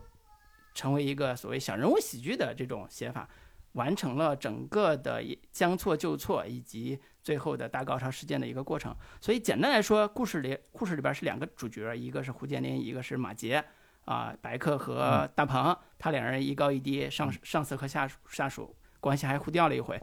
[0.74, 3.26] 成为一个所谓小人物喜剧的这种写法。
[3.72, 8.94] 完成了整个的将错就错以及最后的大高潮事件的一个过程。
[9.18, 13.64] 所以简单来说，故事里故事里边是两个主角，一个是胡建林，一个是马杰。
[14.04, 20.00] 啊，白客和大鹏，他两人一高一低，上上司和下属下属关系还互调了一回，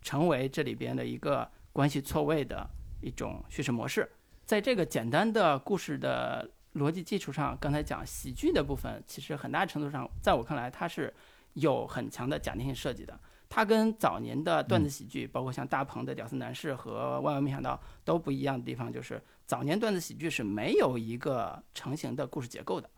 [0.00, 2.66] 成为这里边的一个关系错位的
[3.02, 4.10] 一种叙事模式。
[4.46, 11.12] 在这个简单的故事的逻辑基础上，刚才讲喜剧的部分，其实很大程度上，在我看来，它是
[11.52, 13.20] 有很强的假定性设计的。
[13.50, 22.88] 它跟早年的段子喜剧，包括像大鹏的《屌丝男士》和《万万没想到》都不一样的地方，就是早年段子喜剧是没有一个成型的故事结构的。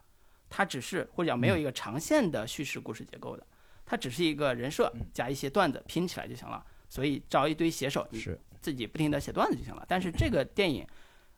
[0.49, 3.47] 它只是或者讲没有一个长线的叙事故事结构的，
[3.91, 6.65] 它只是一个人设加一些段子拼起来就行了。
[6.89, 8.25] 所以找一堆写手，你
[8.61, 9.85] 自己不停的写段子就行了。
[9.89, 10.87] 但是这个电影，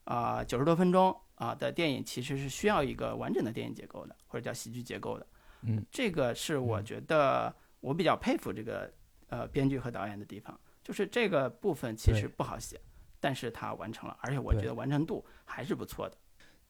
[0.05, 5.27] 啊九十多分钟啊的电影其实是需要一个完整的电影结构的，或者叫喜剧结构的。
[5.63, 8.93] 嗯，这个是我觉得我比较佩服这个
[9.29, 12.79] 呃编剧和导演的地方，就是这个部分其实不好写，
[13.19, 16.17] 但是他完成了，而且我觉得完成度还是不错的。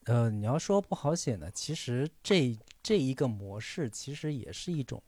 [0.05, 5.01] 呃，你要说不好写呢，其实这这一个模式其实也是一种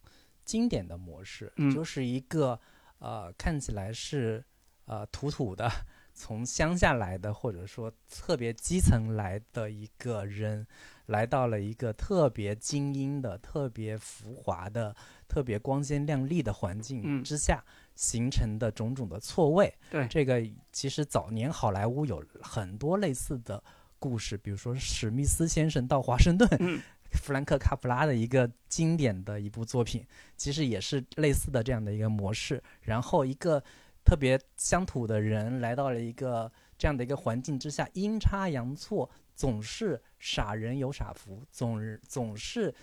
[0.45, 2.59] 经典的模式，就是一个
[2.99, 4.45] 呃看起来是
[4.87, 5.71] 呃土土的，
[6.13, 10.67] 从乡下来的，或者说特别基层来的一个人，
[11.07, 14.95] 来到了一个特别精英的、特别浮华的、
[15.27, 19.75] 特别光鲜亮丽的环境之下形成的种种的错位。
[19.91, 23.63] 对，这个其实早年好莱坞有很多类似的。
[24.01, 26.47] 故事，比如说史密斯先生到华盛顿，
[27.14, 30.05] 弗兰克卡普拉的一个经典的一部作品，
[30.37, 32.62] 其实也是类似的这样的一个模式。
[32.83, 33.62] 然后一个
[34.05, 42.74] 特别乡土的人来到了一个这样的一个环境之下，阴差阳错，总是傻人有傻福，总总是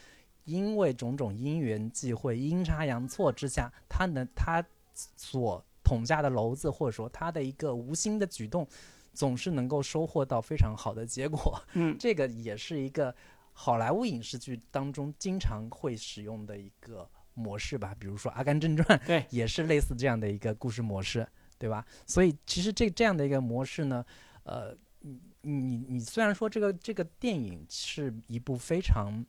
[0.45, 4.63] 因为种种因缘际会，阴差阳错之下，他能他
[4.93, 8.67] 所捅下的篓子，或者说他的一个无心的举动。
[9.13, 13.13] 总是能够收获到非常好的结果，嗯，这个也是一个
[13.63, 17.95] 好莱坞影视剧当中经常会使用的一个模式吧。
[17.99, 21.27] 比如说《阿甘正传》， 对，也是类似这样的一个故事模式，
[21.59, 21.85] 对吧？
[22.07, 24.03] 所以其实这这样的一个模式呢，
[24.45, 24.75] 呃，
[25.41, 29.23] 你你你虽然说这个这个电影是一部非常。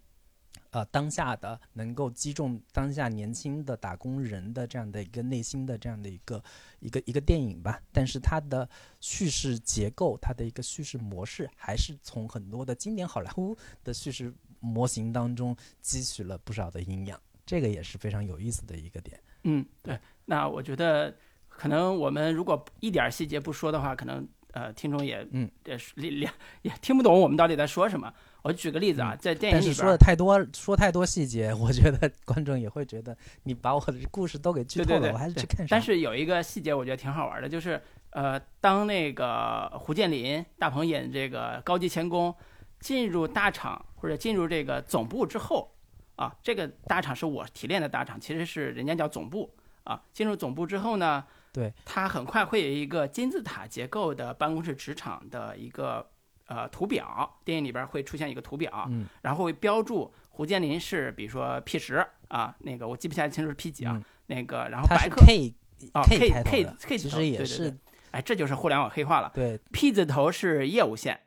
[0.72, 6.42] 呃，当下的能够击中当下年轻的打工人的这样的一个内心的这样的一个
[6.80, 8.66] 一个一个电影吧，但是它的
[8.98, 13.54] 叙事结构，它的一个叙事模式，还是从很多的经典好莱坞
[13.84, 19.20] 的叙事模型当中汲取了不少的营养，这个也是非常有意思的一个点。
[19.44, 20.00] 嗯，对。
[20.24, 21.14] 那我觉得，
[21.48, 26.30] 可能我们如果一点细节不说的话，可能呃，听众也嗯也也
[26.62, 28.10] 也听不懂我们到底在说什么。
[28.42, 35.64] 我举个例子啊，在电影里边说的太多，说太多细节，我觉得观众也会觉得你把我的故事都给剧透了，我还是去看。
[35.70, 42.34] 但是有一个细节，我觉得挺好玩的，就是呃，当那个胡建林、大鹏演这个高级钳工
[42.80, 45.72] 进入大厂或者进入这个总部之后
[46.16, 50.02] 啊，这个大厂是我提炼的大厂，其实是人家叫总部啊。
[50.12, 56.04] 进入总部之后呢，对他很快会有一个金字塔结构的办公室职场的一个。
[56.46, 65.54] 呃，图表电影里边会出现一个图表，嗯，然后会标注胡建林是，比如说 P 十啊，那个我记不起来清楚是 P 几啊，那个然后白客 K
[65.92, 67.74] 啊 K K K 其实也是，
[68.10, 69.30] 哎，这就是互联网黑化了。
[69.34, 71.20] 对，P 字头是业务线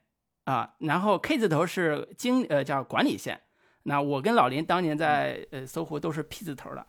[0.43, 3.41] 啊，然后 K 字头是经呃叫管理线。
[3.83, 6.85] 那我跟老林当年在呃搜狐都是 P 字头的，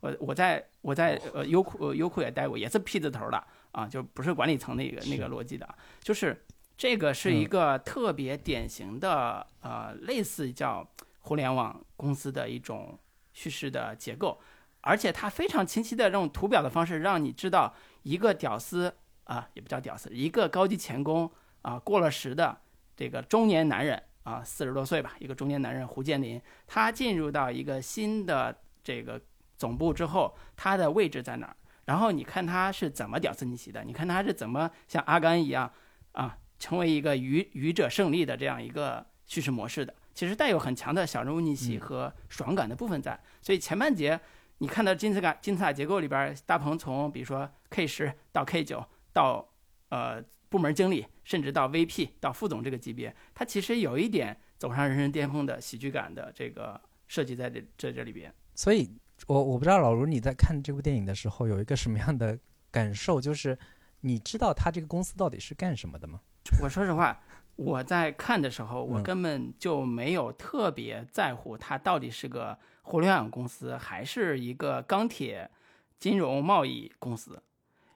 [0.00, 5.68] 我我在我在呃优酷优酷也待过，也是 P 字头的啊，就不是管理层那个那个逻辑的，
[6.00, 6.44] 就是。
[6.76, 10.86] 这个是一个特别典型的，呃，类似叫
[11.20, 12.98] 互联网公司的一种
[13.32, 14.40] 叙事的结构，
[14.80, 18.92] 而且它非常清晰的这种图表的方式，让你知道一个屌丝
[19.24, 21.30] 啊，也不叫屌丝，一个高级钳工
[21.62, 22.58] 啊，过了时的
[22.96, 29.20] 这个中年男人啊，四十多岁吧，一个中年男人胡建林，他进入到一个新的这个
[29.56, 31.56] 总部之后，他的位置在哪儿？
[31.84, 33.84] 然后你看他是怎么屌丝逆袭的？
[33.84, 35.70] 你看他是怎么像阿甘一样
[36.12, 36.38] 啊？
[36.62, 43.18] 成为一个愚愚者胜利的这样一个叙事模式的，其实带有很强的小人物逆袭和爽感的部分在。
[43.40, 44.20] 所以前半节
[44.58, 49.44] 你看到金字塔金字塔结构里边，大鹏从比如说 K 十到 K 九到
[49.88, 58.32] 呃部门经理，甚至到 VP 到副总这个级别，他其实有一点走上人生巅峰的喜剧感的这个设计在这这这里边。
[58.54, 58.88] 所以，
[59.26, 62.38] 我我不知道老卢你在看这部电影的时候有一个什么样的
[62.70, 63.58] 感受，就是
[64.02, 66.20] 你知道他这个公司到底是干什么的吗？
[66.60, 67.20] 我说实话，
[67.56, 75.50] 我在看的时候，我根本就没有特别在乎它到底是个互联网公司，还是一个钢铁
[75.98, 77.40] 金融贸易公司，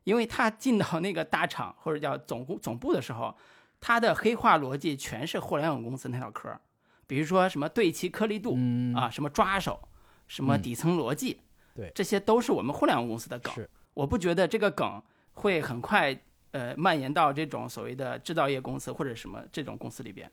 [0.04, 3.36] 因为他进到那个大厂或者叫总部总部的时候，
[3.80, 6.60] 他的黑化逻辑全是互联网公司那套嗑儿，
[7.06, 8.94] 比如说什么对齐颗粒度、嗯。
[8.94, 9.88] 啊，什么抓手，
[10.28, 10.62] 什么嗯。
[10.62, 11.40] 底层逻辑，
[11.74, 11.90] 对。
[11.94, 13.52] 这些都是我们互联网公司的梗。
[13.94, 16.16] 我不觉得这个梗会很快
[16.56, 20.30] 呃蔓延到这种所谓的制造业公司或者什么这种公司里边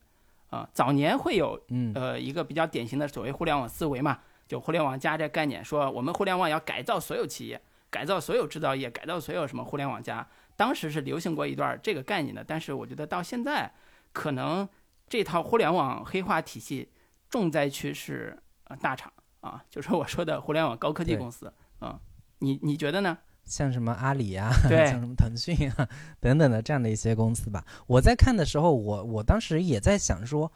[0.49, 7.59] 啊、早年会有嗯呃一个比较典型的所谓互联网思维嘛，就互联网加这概念，说我们互联网要改造所有企业，
[7.89, 10.27] 改造所有制造业，改造所有什么互联网加。
[10.55, 13.73] 当时是流行过一段这个概念的，但是我觉得到现在，
[14.11, 14.69] 可能
[15.09, 16.91] 这套互联网黑化体系
[17.31, 21.99] 重灾区是呃大厂啊，就是我说的互联网高科技公司啊。
[22.37, 23.17] 你你觉得呢？
[23.45, 25.87] 像什么阿里啊， 对像什么腾讯啊
[26.19, 27.65] 等等的这样的一些公司吧。
[27.87, 30.51] 我在看的时候，我我当时也在想说，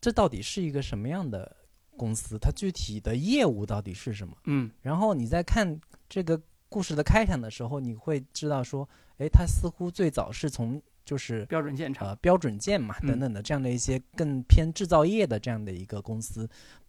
[0.00, 1.56] 这到底是一个什么样的
[1.96, 2.36] 公司？
[2.38, 4.36] 它具体的业务到底是什么？
[4.44, 12.08] 嗯然后你在看这个故事的开场的时候，你会知道说，诶，它似乎最早是从就是标准件厂。
[12.08, 16.48] 呃标准件嘛嗯等等的这样的一些更偏制造业的这样的一个公司，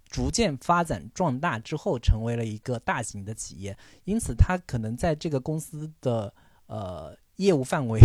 [0.10, 3.78] 逐渐发展壮大之后，成为了一个大型的企业。
[4.06, 6.34] 因此，它可能在这个公司的
[6.68, 8.00] 呃业务范围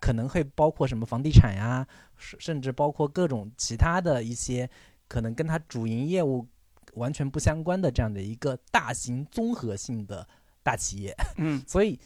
[0.00, 4.68] 可能会包括什么房地产呀，甚甚至包括各种其他的一些
[5.08, 6.46] 可能跟它主营业务
[6.94, 10.26] 完全不相关的这样的一个大型综合性的
[10.62, 11.14] 大企业。
[11.36, 11.98] 嗯 所以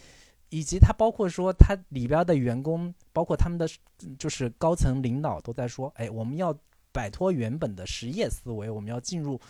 [0.51, 3.68] 以及它包括说它里边的员工，包括他们的
[4.18, 6.57] 就是高层领导都在说，哎，我们要
[6.98, 9.40] 摆脱原本的实业思维，我们要进入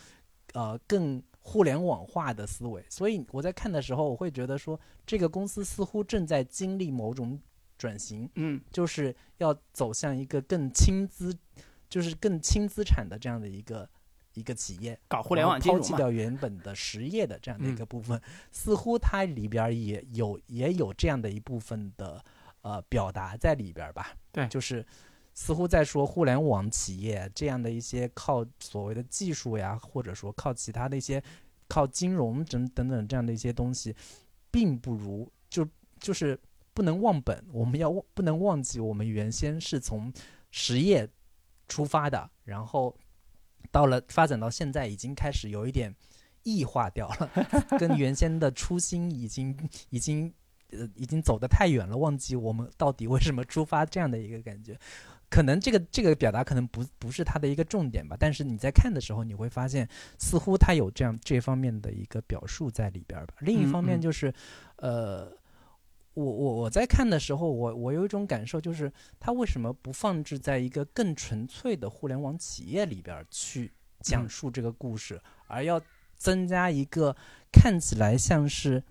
[0.52, 2.84] 呃更互联网化的思维。
[2.90, 7.40] 所以我在看的时候，我会觉得说，这个公司似乎正在经历某种
[7.78, 11.34] 转型，嗯就是要走向一个更轻资，
[11.88, 13.88] 就是更轻资产的这样的一个
[14.34, 15.00] 一个企业。
[15.08, 15.82] 搞互联网金融嘛。
[15.82, 18.20] 抛弃掉原本的实业的这样的一嗯个部分，
[18.52, 22.22] 似乎它里边儿也有也有这样的一部分的
[22.61, 24.14] 呃表达在里边儿吧。
[24.30, 24.84] 对就是
[25.40, 31.22] 似乎在说互联网企业这样的一些靠所谓的技术呀，或者说靠其他的一些
[31.68, 33.94] 靠金融等等等这样的一些东西，
[34.51, 35.64] 并不如就
[36.01, 36.37] 就是
[36.74, 40.12] 不能忘本，我们要忘不能忘记我们原先是从
[40.51, 41.09] 实业
[41.68, 42.94] 出发的，然后
[43.70, 45.94] 到了发展到现在，已经开始有一点
[46.42, 47.31] 异化掉了，
[47.79, 49.57] 跟原先的初心已经
[49.90, 50.35] 已经
[50.70, 54.77] 呃已经走得太远了，忘记我们到底为什么出发这样的一个感觉。
[55.31, 59.88] 可能这个这个表达可能不不是它的一个重点吧，但是你在看的时候，你会发现
[60.19, 63.35] 似乎它有这样这方面的一个表述在里边儿吧。
[63.41, 64.33] 另一方面嗯就是，
[64.77, 65.31] 呃，
[66.14, 75.81] 我我我在看的时候，我我有一种感受，就是它为什么不放置在一个更纯粹的互联网企业里边儿去讲嗯述这个故事，而要
[76.17, 77.14] 增加一个
[77.53, 78.83] 看起来像是，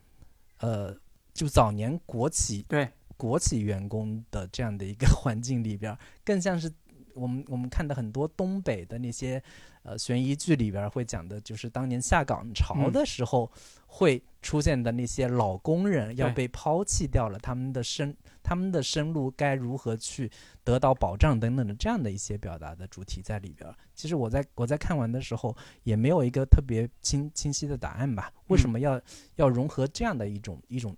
[0.59, 0.95] 呃，
[1.33, 6.71] 就早年国企对，国企员工的这样的一个环境里边儿，更像是
[7.15, 9.41] 我们我们看的很多东北的那些
[9.83, 13.51] 呃悬疑剧里边儿会讲的，就是当年下岗潮嗯的时候
[13.87, 20.31] 会出现的那些老工人要被抛弃掉了，他们的生他们的生路该如何去
[20.63, 23.75] 得到保障等等的这样的一些表达的主题在里边儿。
[23.95, 29.01] 其实我在我在看完的时候也没有一个特别清清晰的答案吧，为什嗯么要、
[29.37, 30.95] 要融合这样的一种一种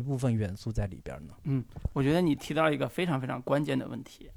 [0.00, 1.34] 一一部分元素在里边呢？
[1.44, 1.62] 嗯？
[1.92, 4.30] 我觉得你提到一个非常非常关键的问题，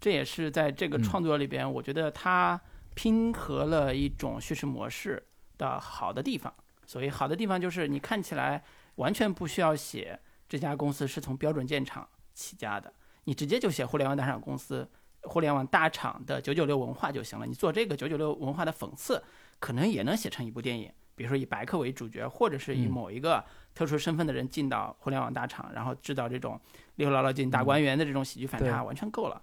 [0.00, 2.58] 这也是在这个嗯创作里边，我觉得它
[2.94, 5.22] 拼合了一种叙事模式
[5.58, 6.52] 的好的地方。
[6.86, 12.90] 所以好的地方，就是你看起来完全不需要写这家公司是从标准建厂起家的，
[13.24, 14.88] 你直接就写互联网大厂公司、
[15.22, 17.44] 互联网大厂的九九六文化就行了。
[17.46, 19.22] 你做这个九九六文化的讽刺，
[19.60, 20.90] 可能也能写成一部电影。
[21.16, 26.60] 比如说以白客为主角，或者是以嗯某一个特殊身份的人进到互联网大厂，然后制造这种
[26.94, 29.42] 刘姥姥进大观园的这种喜剧反差，对完全够了。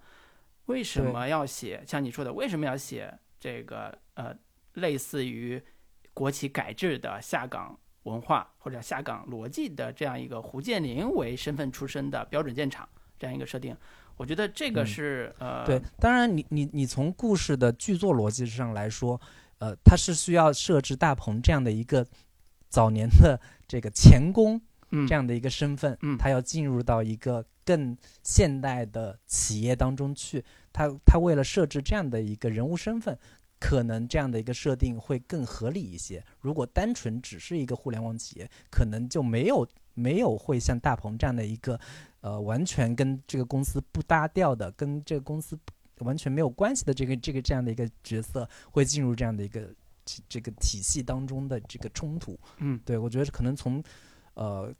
[0.67, 2.31] 为什么要写像你说的？
[2.31, 4.33] 为什么要写这个呃，
[4.75, 5.61] 类似于
[6.13, 12.87] 国企改制的下岗文化或者下岗逻辑的这样一个胡建林为身份出身的标准建厂
[13.19, 13.75] 这样一个设定？
[14.15, 19.19] 我觉得这个嗯是、呃，对，当然你你你从故事的剧作逻辑上来说，
[19.63, 22.05] 呃，他是需要设置大鹏这样的一个
[22.67, 24.59] 早年的这个钳工
[24.91, 30.43] 嗯，这样的一个身份，嗯他要进入到一个更现代的企业当中去，
[30.73, 33.17] 他他为了设置这样的一个人物身份。
[33.59, 36.21] 可能这样的一个设定会更合理一些。
[36.41, 41.79] 如果单纯只是一个互联网企业，可能就没有没有会像大鹏这样的一个，
[42.19, 45.57] 呃，完全跟这个公司不搭调的，跟这个公司
[45.99, 49.61] 完全没有关系的这个这个这样的一个角色，会进入这样的一个
[50.03, 52.39] 这这个体系当中的这个冲突。
[52.57, 53.83] 嗯，对我觉得可能从
[54.33, 54.73] 呃，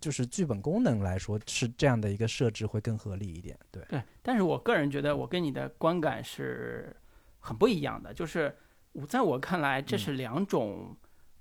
[0.00, 3.58] 就是剧本功能来说，是这样的一个设置会更合理一点。
[3.70, 6.96] 对对，但是我个人觉得，我跟你的观感是
[7.40, 8.14] 很不一样的。
[8.14, 8.56] 就是
[8.92, 10.96] 我在我看来，这是两种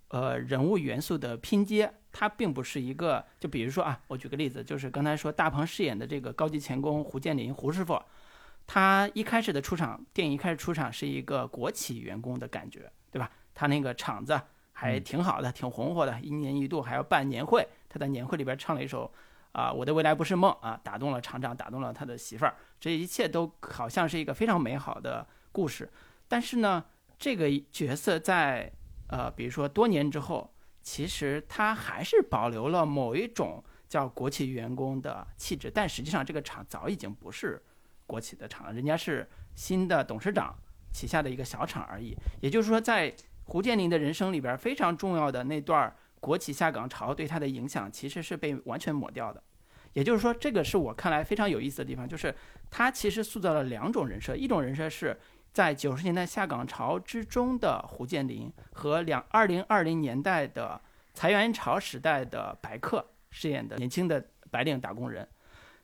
[0.10, 3.24] 呃人物元素的拼接，它并不是一个。
[3.40, 8.02] 就比如说啊，我举个例子，就是刚才说大鹏饰演的这个高级钳工胡建林胡师傅，
[8.70, 13.32] 他一开始的出场，电影一开始出场是一个国企员工的感觉，对吧？
[13.56, 14.40] 他那个厂子。
[14.72, 17.68] 还挺好的，挺红火的，一年一度还要办年会。
[17.90, 19.12] 他在年会里边唱了一首，
[19.52, 22.56] 啊，我的未来不是梦啊，打动了厂长，打动了他的媳妇儿。
[22.80, 25.92] 这一切都好像是一个非常美好的故事。
[26.30, 26.82] 但是呢，
[27.18, 28.72] 这个角色在
[29.10, 30.50] 呃，比如说多年之后，
[30.82, 35.70] 其实他还是保留了某一种叫国企员工的气质。
[35.70, 37.62] 但实际上，这个厂早已经不是
[38.10, 40.56] 国企的厂，人家是新的董事长
[40.92, 42.18] 旗下的一个小厂而已。
[42.42, 49.44] 也就是说，在胡建林的人生里边非常重要的那段国企下岗潮对他的影响，其实是被完全抹掉的。
[49.94, 52.34] 也就是说，这个是我看来非常有意思的地方，就是
[52.72, 55.16] 他其实塑造了两种人设：一种人设是
[55.54, 60.82] 在九十年代下岗潮之中的胡建林，和两二零二零年代的
[61.14, 65.28] 裁员潮时代的白客饰演的年轻的白领打工人。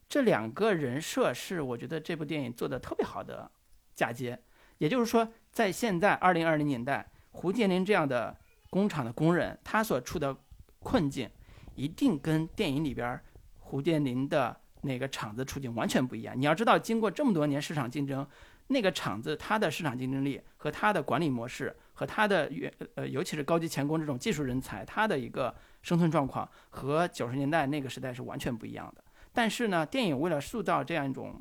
[0.07, 3.49] 这两个人设是我觉得这部电影做的特别好的
[3.93, 4.39] 嫁接。
[4.77, 7.09] 也就是说，在现在二零二零年代。
[7.37, 8.33] 胡建林这样的
[8.69, 10.33] 工厂的工人，他所处的
[10.79, 11.29] 困境，
[11.75, 13.19] 一定跟电影里边
[13.59, 16.33] 胡建林的那个厂子处境完全不一样。
[16.39, 18.25] 你要知道，经过这么多年市场竞争，
[18.67, 29.03] 那个厂子它的市场竞争力和它的管理模式和它的原呃，尤其是高级钳工这种技术人才，他的一个生存状况和九十年代那个时代是完全不一样的。
[29.35, 31.39] 但是呢，电影为了塑造这样一种。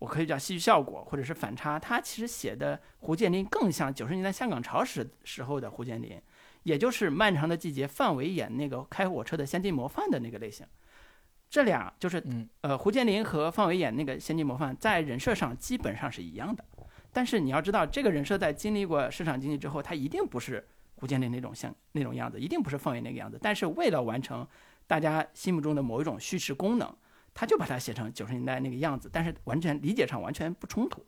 [0.00, 1.78] 我可以叫戏剧效果，或者是反差。
[1.78, 6.20] 它其实写的胡建林更像九十年代香港潮时时候的胡建林，
[6.64, 10.66] 也就是《漫长的季节》范伟演那个开火车的先进模范的那个类型。
[11.48, 12.22] 这俩就是，
[12.60, 16.62] 呃，胡建林和范伟演那个先进模范，在人设上基本上是一样的。
[17.10, 20.62] 但是你要知道，这个人设在经历过市场经济之后，他一定不是
[20.96, 23.38] 胡建林那种像那种样子，一定不是范伟那个样子。
[23.40, 24.46] 但是为了完成
[24.86, 26.94] 大家心目中的某一种叙事功能。
[27.34, 31.04] 他就把它写成九十年代那个样子，但是完全理解上完全不冲突。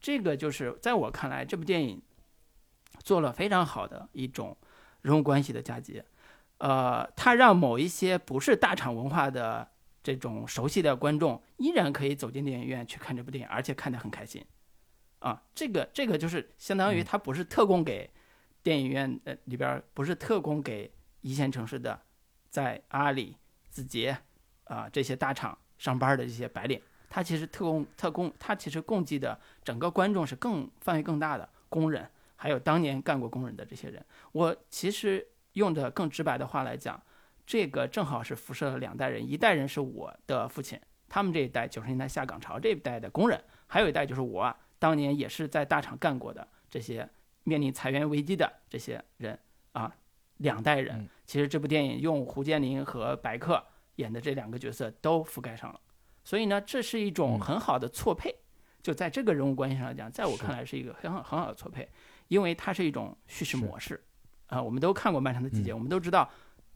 [0.00, 2.00] 这个就是在我看来，这部电影
[3.02, 4.56] 做了非常好的一种
[5.02, 6.04] 人物关系的嫁接。
[6.58, 9.68] 呃，他让某一些不是大厂文化的
[10.02, 14.44] 这种熟悉的观众，依然可以走进电影院去看这部电影，而且看得很开心。
[15.18, 18.08] 啊，这个这个就是相当于他不是特供给
[18.62, 20.92] 电影院呃里边，不是特供给
[21.22, 22.00] 一线城市的，
[22.48, 23.36] 在阿里、
[23.68, 24.16] 字节。
[24.66, 34.04] 啊，这些大厂上班的这些白领，他其实特供特供，他其实供给的整个观众是更范围更大的工人，还有当年干过工人的这些人。
[34.32, 37.00] 我其实用的更直白的话来讲，
[37.46, 47.08] 这个正好是辐射了两代人，一代人是我的父亲，他们这一代九十年代下岗潮这一代的工人，还有一代就是我当年也是在大厂干过的这些
[47.44, 49.38] 面临裁员危机的这些人
[49.72, 49.94] 啊，
[50.38, 51.08] 两代人。
[51.24, 53.64] 其实这部电影用胡建林和白客。
[53.96, 55.80] 演的这两个角色都覆盖上了，
[56.24, 58.34] 所以呢，这是一种很好的错配。
[58.82, 61.88] 就在这个人物关系上来讲，在我看来是一个很好很好的错配，
[62.28, 64.00] 因为它是一种叙事模式。
[64.46, 66.30] 啊，我们都看过《漫长的季节》，我们都知道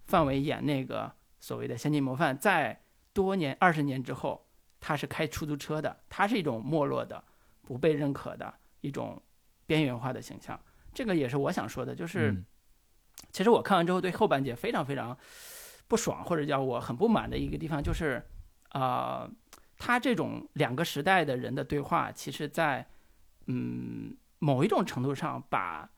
[0.07, 4.45] 范伟演那个所谓的先进模范，在多年二十年之后，
[4.81, 7.23] 他是开出租车的，他是一种没落的、
[7.63, 9.23] 不被认可的一种
[9.67, 10.59] 边缘化的形象。
[10.93, 12.35] 这个也是我想说的，就是
[13.31, 15.17] 其实我看完之后对后半截非常非常。
[15.91, 18.25] 不爽或者叫我很不满的一个地方就是，
[18.69, 19.29] 啊，
[19.77, 22.87] 他这种两个时代的人的对话，其实，在
[23.47, 25.91] 嗯某一种程度上把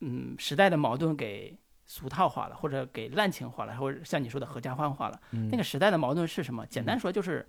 [0.00, 5.18] 嗯时代的矛盾给俗套化了，或者给滥情化了，或者像你说的合家欢化了。
[5.50, 6.66] 那个时代的矛盾是什么？
[6.66, 7.48] 简单说就是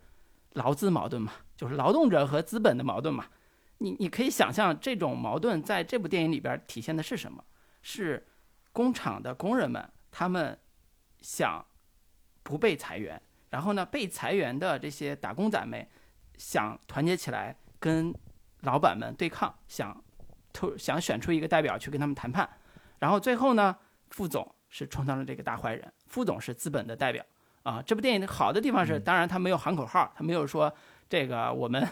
[0.54, 3.26] 劳资矛盾嘛，就是劳动者和资本的矛盾嘛。
[3.80, 7.44] 你你可以想象这种矛盾在这部电影里边体现的是什么？
[7.82, 8.26] 是
[8.72, 10.58] 工厂的工人们他们。
[11.22, 11.66] 想
[12.44, 15.86] 不被裁员，然后呢，被裁员的这些打工仔们
[16.38, 18.14] 想团结起来跟
[18.62, 20.04] 老板们对抗，想
[20.54, 22.50] 突想选出一个代表去跟他们谈判，
[23.00, 23.76] 然后最后呢，
[24.10, 27.24] 副总是充当了这个大坏人，副总是资本的代表
[27.64, 27.82] 啊。
[27.82, 30.74] 这部电影好的地方是，当然他没有喊口号，他没有说
[31.08, 31.88] 这个我们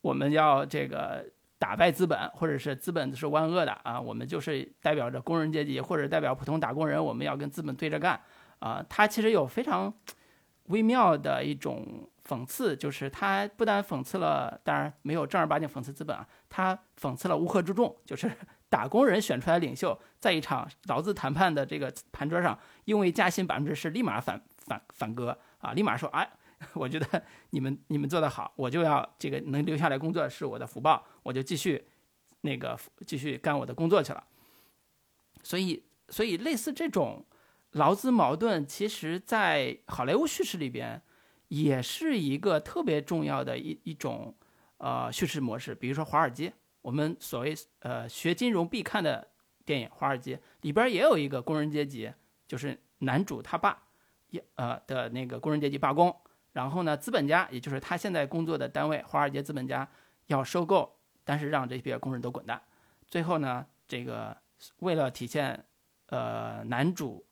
[0.00, 1.26] 我们要这个
[1.58, 8.20] 打败资本，或者是资本是万恶的啊，我们就是代表着工人阶级或者代表普通打工人，我们要跟资本对着干。
[8.66, 9.94] 啊，他其实有非常
[10.64, 18.28] 微妙的一种讽刺，就是他不但讽刺了，当然没有正儿八经讽刺资本啊，他讽刺了乌合之众，就是
[18.68, 26.28] 打工人选出来领袖，在一场劳资谈判的这个盘桌上，因为加薪百分之十，立马反反反戈啊，立马说哎，
[26.74, 31.86] 我觉得你们你们做得好，我就要这个能留下来工作是我的福报，我就继续
[32.40, 34.24] 那个继续干我的工作去了。
[35.44, 37.24] 所以所以类似这种
[37.76, 41.00] 劳资矛盾，其实在好莱坞叙事里边
[41.48, 44.34] 也是一个特别重要的一一种
[44.78, 45.74] 呃叙事模式。
[45.74, 46.48] 比如说《华尔街》，
[46.80, 49.28] 我们所谓呃学金融必看的
[49.66, 52.10] 电影《华尔街》里边也有一个工人阶级，
[52.48, 53.82] 就是男主他爸
[54.30, 56.16] 也呃的那个工人阶级罢工，
[56.52, 59.86] 然后呢资本家也就是他现在工作的单位华尔街资本家
[60.28, 62.62] 要收购，但是让这些工人都滚蛋。
[63.06, 64.34] 最后呢这个
[64.78, 65.62] 为了体现
[66.06, 67.25] 呃男主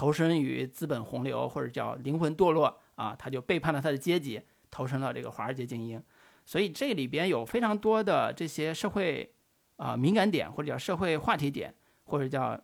[0.00, 4.40] 投身于资本洪流或者叫灵魂堕落啊，他就背叛了他的阶级，
[4.70, 6.02] 投身了这个华尔街精英。
[6.46, 9.34] 所以这里边有非常多的这些社会
[9.76, 11.74] 啊、敏感点，或者叫社会话题点，
[12.04, 12.58] 或者叫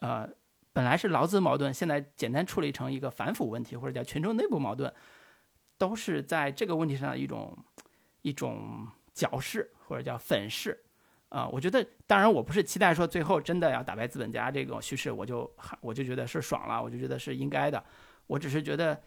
[0.00, 0.28] 呃
[0.74, 4.92] 本来是劳资矛盾，现在简单处理成一个反腐问题，或者叫群众内部矛盾，
[5.78, 7.56] 都是在这个问题上的一种
[8.20, 10.84] 一种矫饰或者叫粉饰。
[11.32, 17.82] 啊、我觉得，当然，我不是期待说最后真的要打败资本家这种叙事，我就我就觉得是爽了，我就觉得是应该的。
[18.26, 19.00] 我只是觉得，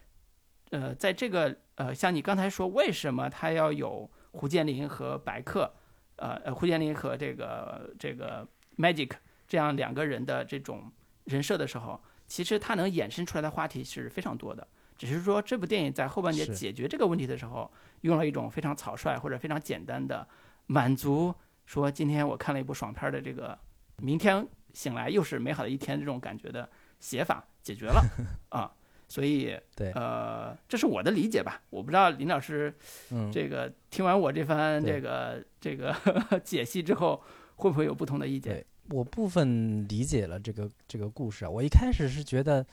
[0.72, 5.72] 呃，在这个呃，像你刚才说，为什么他要有胡建林和白客，
[6.16, 9.12] 呃呃，胡建林和这个这个 Magic
[9.48, 10.92] 这样两个人的这种
[11.26, 14.68] 人设的时候，其实他能衍生出来的话题是非常多的。
[14.98, 17.72] 只是说这部电影在后半截解决这个问题的时候，
[18.02, 20.28] 用了一种非常草率或者非常简单的
[20.66, 21.36] 满足，
[21.66, 23.58] 说今天我看了一部爽片的这个，
[23.98, 28.02] 明天醒来又是美好的一天这种感觉的写法解决了
[28.50, 28.72] 啊。
[29.08, 31.62] 所以，对呃，这是我的理解吧。
[31.70, 32.74] 我不知道林老师
[33.12, 35.96] 嗯，这个听完我这番这个这个
[36.44, 37.22] 解析之后，
[37.56, 38.66] 会不会有不同的意见？
[38.90, 41.50] 我部分理解了这个这个故事啊。
[41.50, 42.66] 我一开始是觉得，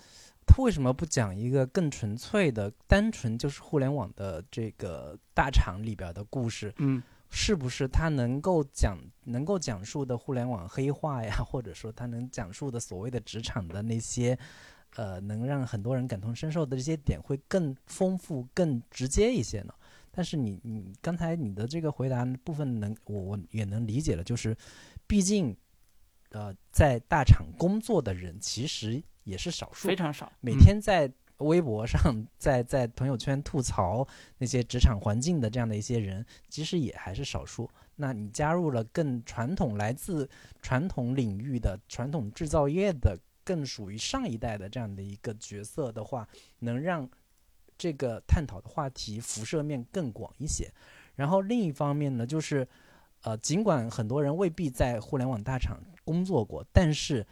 [0.47, 6.73] 他为什么不讲一个更纯粹的、单纯就是互联网的这个大厂里边的故事？
[6.79, 7.03] 嗯
[7.35, 14.39] 是不是他能够讲能够讲述的互联网黑化呀，或者说他能讲述的所谓的职场的那些，
[14.97, 19.73] 呃，能让很多人感同身受的这些点会更丰富、更直接一些呢？
[20.11, 24.55] 但是你你刚才你的这个回答部分能我我也能理解了，就是
[25.07, 25.57] 毕竟，
[26.33, 31.11] 呃，在大厂工作的人其实也是少数非，常少，每嗯天在
[31.43, 34.07] 微博上、在在朋友圈吐槽
[34.39, 37.69] 那些职场环境的这样的一些人，其实也还是少数。
[37.97, 40.29] 那你加入了更传统、来自
[40.63, 46.27] 传统领域的传统制造业的、更属于上一代的这样的一个角色的话，
[46.61, 47.09] 能让
[47.77, 50.73] 这个探讨的话题辐射面更广一些。
[51.15, 52.67] 然后另一方面呢，就是
[53.23, 57.25] 呃，尽管很多人未必在互联网大厂工作过，但是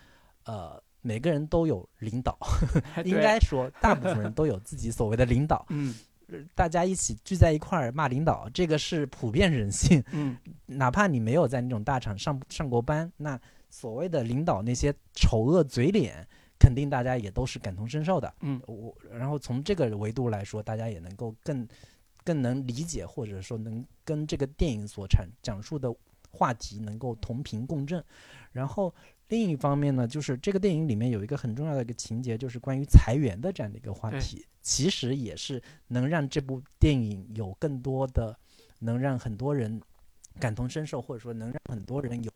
[0.45, 2.39] 呃，每个人都有领导，
[3.05, 5.95] 应该说大部分人都有自己所谓的领导，嗯
[6.29, 10.03] 呃大家一起聚在一块儿骂领导，这个是普遍人性。
[10.13, 10.37] 嗯
[10.67, 16.27] 哪怕你没有在那种大厂上上过班，那所谓的领导那些丑恶嘴脸，
[16.59, 18.33] 肯定大家也都是感同身受的。
[18.41, 21.67] 嗯我然后从这个维度来说，大家也能够更
[22.23, 25.93] 更能理解，或者说能跟这个电影所产讲述的
[26.31, 28.05] 话题能够同频共振。
[28.53, 28.95] 然后
[29.31, 38.39] 另一方面呢，就是这个电影里面有一个很重要的一个情节，就是关于裁员的这样的一个话题，其实也是能让这部电影有更多的
[38.81, 39.81] 能让很多人
[40.39, 42.31] 感同身受，或者说能让很多人有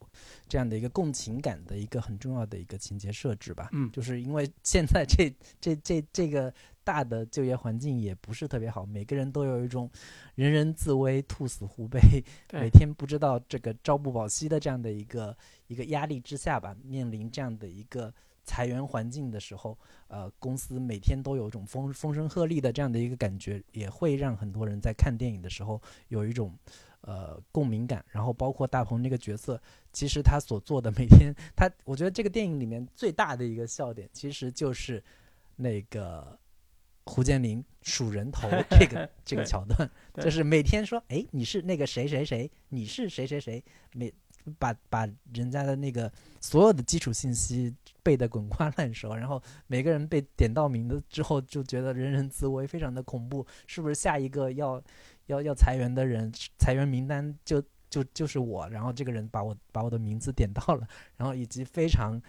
[0.48, 3.68] 这样的一个共情感的一个很重要的一个情节设置吧。
[3.72, 9.90] 嗯就是因为现在这这这这个大的就业环境也不是特别好，每个人都有一种
[10.34, 11.98] 人人自危、兔死狐悲，
[12.52, 15.36] 每天不知道这个朝不保夕的这样的一个
[15.68, 18.12] 一个压力之下吧，面临这样的一个
[18.44, 19.78] 裁员环境的时候，
[20.08, 26.52] 呃，公司每天都有一种风风声鹤唳的这样的一个感觉，也会让很多人在看电影的时候有一种
[27.04, 28.04] 呃共鸣感。
[28.10, 29.60] 然后包括大鹏这个角色，
[29.92, 35.02] 其实他所做的每天，他我觉得这个电影里面最大的一个笑点，其实就是
[35.56, 36.38] 那个。
[37.06, 38.48] 胡建林数人头
[38.80, 39.86] 这个这个桥段，
[40.24, 44.10] 就是每天说，哎，你是那个谁谁谁，你是谁谁谁，每
[44.58, 47.70] 把把人家的那个所有的基础信息
[48.02, 53.46] 背得滚瓜烂熟，然后每个人被点到名的之后，就觉得人人自危，非常的恐怖。
[53.66, 54.82] 是不是下一个要
[55.26, 58.68] 要要裁员的人，裁员名单就就就是我？
[58.68, 62.20] 然后这个人把我把我的名字点到了，然后以及非常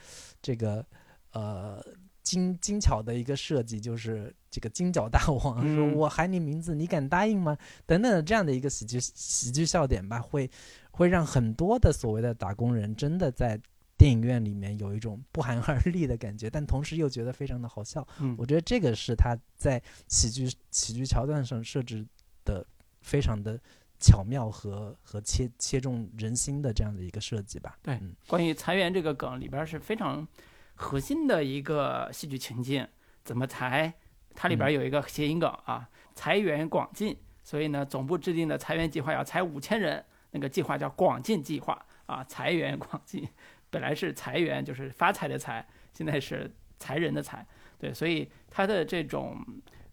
[0.41, 0.85] 这个
[1.31, 1.83] 呃
[2.21, 7.57] 精精巧的一个设计，就是这个金角大王、嗯说我喊你名字，你敢答应吗？
[7.85, 10.49] 等等的这样的一个喜剧喜剧笑点吧，会
[10.91, 13.59] 会让很多的所谓的打工人真的在
[13.97, 18.05] 电影院里面有一种不寒而栗的感觉，但同时又觉得非常的好笑。
[18.19, 22.05] 嗯我觉得这个是他在喜剧喜剧桥段上设置
[22.43, 22.65] 的
[23.05, 23.59] 非常的
[23.99, 27.77] 巧妙和和切切中人心的这样的一个设计吧。
[27.83, 30.27] 对嗯关于裁员这个梗里边儿是非常
[30.73, 32.85] 核心的一个戏剧情境，
[33.23, 33.93] 怎么裁？
[34.33, 43.25] 它里边儿有一个谐音梗啊，裁员广进，所以呢，总部制定的裁员计划要裁五千人，那个计划叫广进计划啊，裁员广进，
[43.69, 47.47] 本来是裁员就是发财的财，现在是裁人的裁，
[47.77, 49.37] 对，所以它的这种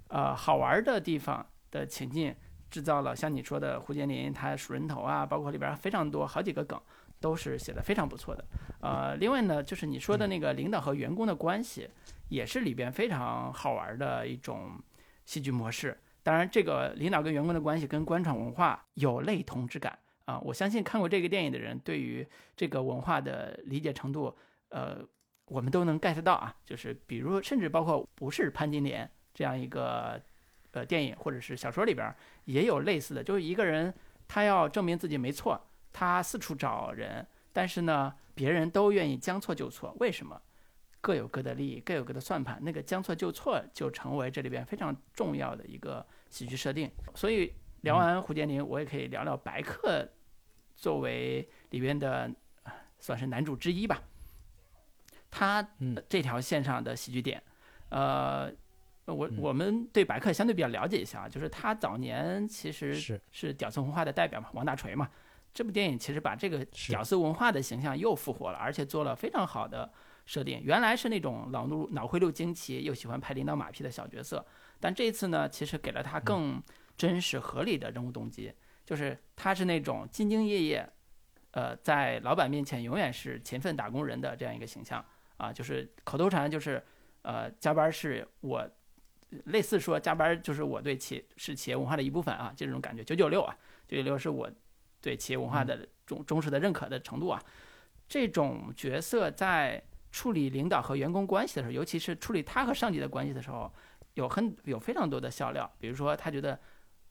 [0.09, 2.35] 呃好玩的地方的情境。
[2.73, 6.81] 制造了像你说的胡建林他数人头啊，包括里边非常多好几个梗，
[7.21, 8.43] 都是写的非常不错的。
[8.81, 11.89] 呃，另外呢，就是你说的那个领导和员工的关系，
[12.31, 14.81] 也是里边非常好玩的一种
[15.27, 15.97] 戏剧模式。
[16.23, 24.35] 当然，这个领导跟员工的关系跟官场文化有类同之感啊、我相信看过这个电影的人，对于这个文化的理解程度，
[24.69, 24.99] 呃，
[25.47, 26.55] 我们都能 get 到啊。
[26.65, 30.23] 就是比如，甚至包括不是潘金莲这样一个
[30.73, 32.15] 呃电影或者是小说里边
[32.45, 33.93] 也有类似的，就是一个人
[34.29, 35.61] 他要证明自己没错，
[35.93, 40.41] 他四处找人，但是呢，别人都愿意将错就错，为什么？
[41.01, 46.89] 各有各的利益，各有各的算盘，那个将错就错就成为这里边非常重要的一个喜剧设定。
[47.13, 50.09] 所以聊完胡建林，我也可以聊聊白客
[50.77, 52.31] 作为里边的
[52.63, 54.01] 呃算是男主之一吧。
[55.29, 57.43] 他嗯这条线上的喜剧点，
[57.89, 58.49] 呃，
[59.07, 65.09] 我嗯我们对白客相对比较了解一下啊，就是他早年其实是是屌丝文化的代表嘛，王大锤嘛。
[65.55, 69.93] 这部电影其实把这个屌丝文化的形象又复活了，而且做了非常好的
[70.25, 70.63] 设定。
[70.65, 74.43] 原来是那种老怒脑回路惊奇又喜欢拍领导马屁的小角色，
[74.81, 76.63] 但这一次呢，其实给了他更
[76.97, 78.51] 真实合理的人物动机，
[78.87, 80.89] 就是他是那种兢兢业业，
[81.51, 85.05] 呃，在老板面前永远是勤奋打工人的这样一个形象
[85.37, 86.83] 啊，就是口头禅就是
[87.23, 88.67] 呃加班是我。
[89.47, 93.03] 类似说加班就是我对企是企业文化的一部分啊，就这种感觉。
[93.03, 93.57] 九九六啊，
[93.89, 94.51] 九九六是我
[95.01, 97.43] 对企业文化的忠忠实的认可的程度啊。
[98.09, 103.73] 这种角色在处理领导和员工关系的时候，尤其是处理他和上级的关系的时候，
[104.15, 105.71] 有很有非常多的笑料。
[105.79, 106.59] 比如说，他觉得，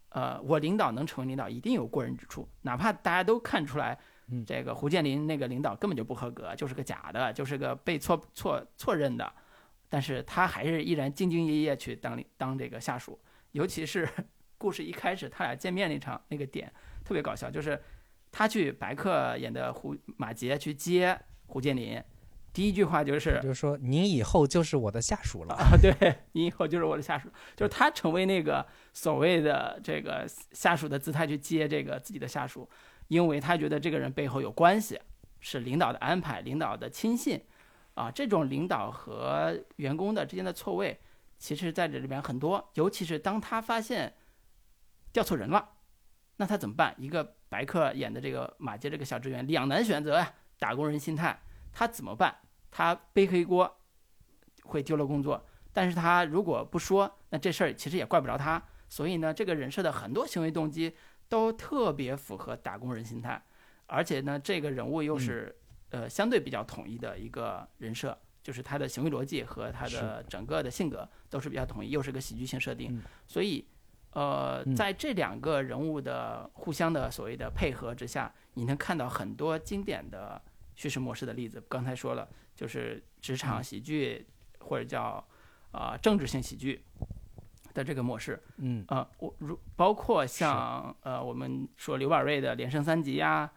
[0.10, 3.98] 呃，我领导能成为领导，一定有过人之处，哪怕大家都看出来
[4.28, 9.34] 嗯，这个胡建林那个领导根本就不合格，就是个假的，就是个被错错错认的，
[9.94, 13.20] 但是他还是依然兢兢业业去当当这个下属，
[13.52, 14.08] 尤其是
[14.58, 16.72] 故事一开始他俩见面那场那个点
[17.04, 17.78] 特别搞笑，就是
[18.32, 22.02] 他去白客演的胡马杰去接胡建林，
[22.54, 25.56] 第一句话就是就是说您以后就是我的下属了。
[25.56, 27.28] 啊，对你以后就是我的下属，
[27.58, 32.70] 就是他成为那个所谓的这个下属的姿态去接这个自己的下属，
[33.10, 34.98] 因为他觉得这个人背后有关系，
[35.42, 37.42] 是领导的安排，领导的亲信，
[38.02, 41.00] 啊，这种领导和员工的之间的错位，
[41.38, 44.12] 其实在这里边很多，尤其是当他发现
[45.14, 45.70] 调错人了，
[46.38, 46.96] 那他怎么办？
[46.98, 51.40] 一个白客演的这个马杰这个小职员两难选择呀，打工人心态，
[51.72, 52.36] 他怎么办？
[52.72, 53.72] 他背黑锅，
[54.64, 58.60] 会丢了工作，但是他如果不说，那这事儿其实也怪不着他。
[58.90, 60.96] 所以呢，这个人设的很多行为动机
[61.30, 63.40] 都特别符合打工人心态，
[63.86, 65.56] 而且呢，这个人物又是、
[65.92, 73.66] 呃相对比较统一的一个人设，就是他的行为逻辑和他的整个的性格都是比较统一，又是个喜剧性设定，嗯所以。
[74.14, 80.42] 呃，嗯在这两个人物的互相的所谓的配合之下，你能看到很多经典的
[80.76, 81.64] 叙事模式的例子。
[81.70, 84.28] 刚才说了，就是职场喜剧
[84.60, 85.26] 或者叫
[85.72, 86.84] 啊、呃政治性喜剧
[87.74, 88.38] 的这个模式。
[88.58, 93.54] 嗯呃，我如包括像呃我们说刘宝瑞的连升三级呀，啊、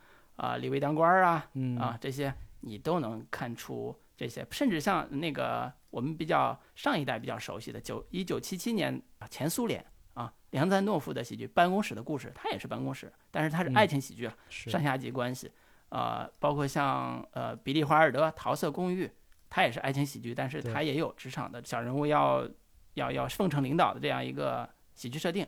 [0.57, 1.77] 李卫当官儿啊，嗯。
[1.79, 14.35] 啊这些你都能看出这些，甚至像那个我们比较上一代比较熟悉的九一九七七年啊前苏联啊梁赞诺夫的喜剧《办公室的故事》，它也是办公室，但是它是嗯爱情喜剧了。
[14.49, 14.71] 是。
[14.71, 15.51] 上下级关系，
[15.91, 19.07] 呃，包括像呃比利华尔德《桃色公寓》，
[19.51, 22.49] 它也是爱情喜剧，但是对它也有职场的小人物要
[22.95, 25.47] 要要奉承领导的这样一个喜剧设定，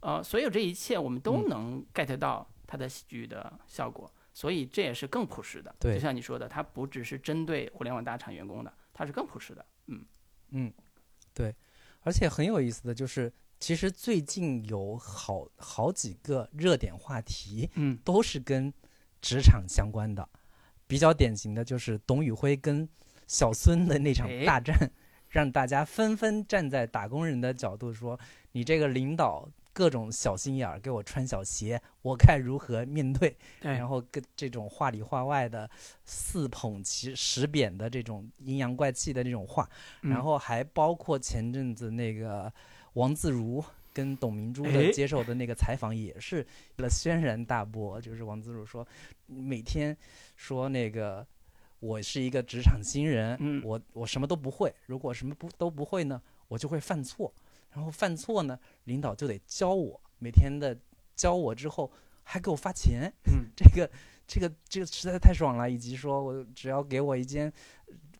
[0.00, 1.48] 呃，所有这一切我们都嗯。
[1.48, 5.74] 能 get 到它的喜剧的效果，所以这也是更朴实的。
[5.80, 5.94] 对。
[5.94, 9.64] 就像你说的，它不只是针对互联网大厂员工的，它是更朴实的。
[9.86, 10.04] 嗯。
[10.50, 10.70] 嗯，
[11.32, 11.54] 对，
[12.02, 17.98] 而且很有意思的就是，其实最近有好好几个热点话题嗯。
[18.04, 18.70] 都是跟
[19.22, 20.28] 职场相关的，
[20.86, 22.86] 比较典型的就是董宇辉跟
[23.26, 24.76] 小孙的那场哎大战，
[25.30, 28.20] 让大家纷纷站在打工人的角度说，
[28.52, 33.36] 你这个领导各种小心眼儿，给我穿小鞋，我该如何面对？
[33.60, 35.68] 对，然后跟这种话里话外的
[36.06, 39.68] 四捧其十贬的这种阴阳怪气的这种话，
[40.00, 42.50] 嗯然后还包括前阵子那个
[42.94, 43.62] 王自如
[43.92, 46.46] 跟董明珠哎的接受的那个采访，也是
[46.78, 48.00] 了轩然大波。
[48.00, 48.86] 就是王自如说，
[49.26, 49.94] 每天
[50.36, 51.26] 说那个
[51.80, 57.30] 我是一个职场新人，嗯我我什么都不会，如果什么不都不会呢，我就会犯错，
[57.76, 60.74] 然后犯错呢，领导就得教我，每天的
[61.14, 63.50] 教我之后还给我发钱，嗯。
[63.54, 63.90] 这个
[64.26, 67.52] 这个这个实在太爽了，以及说我只要给我一间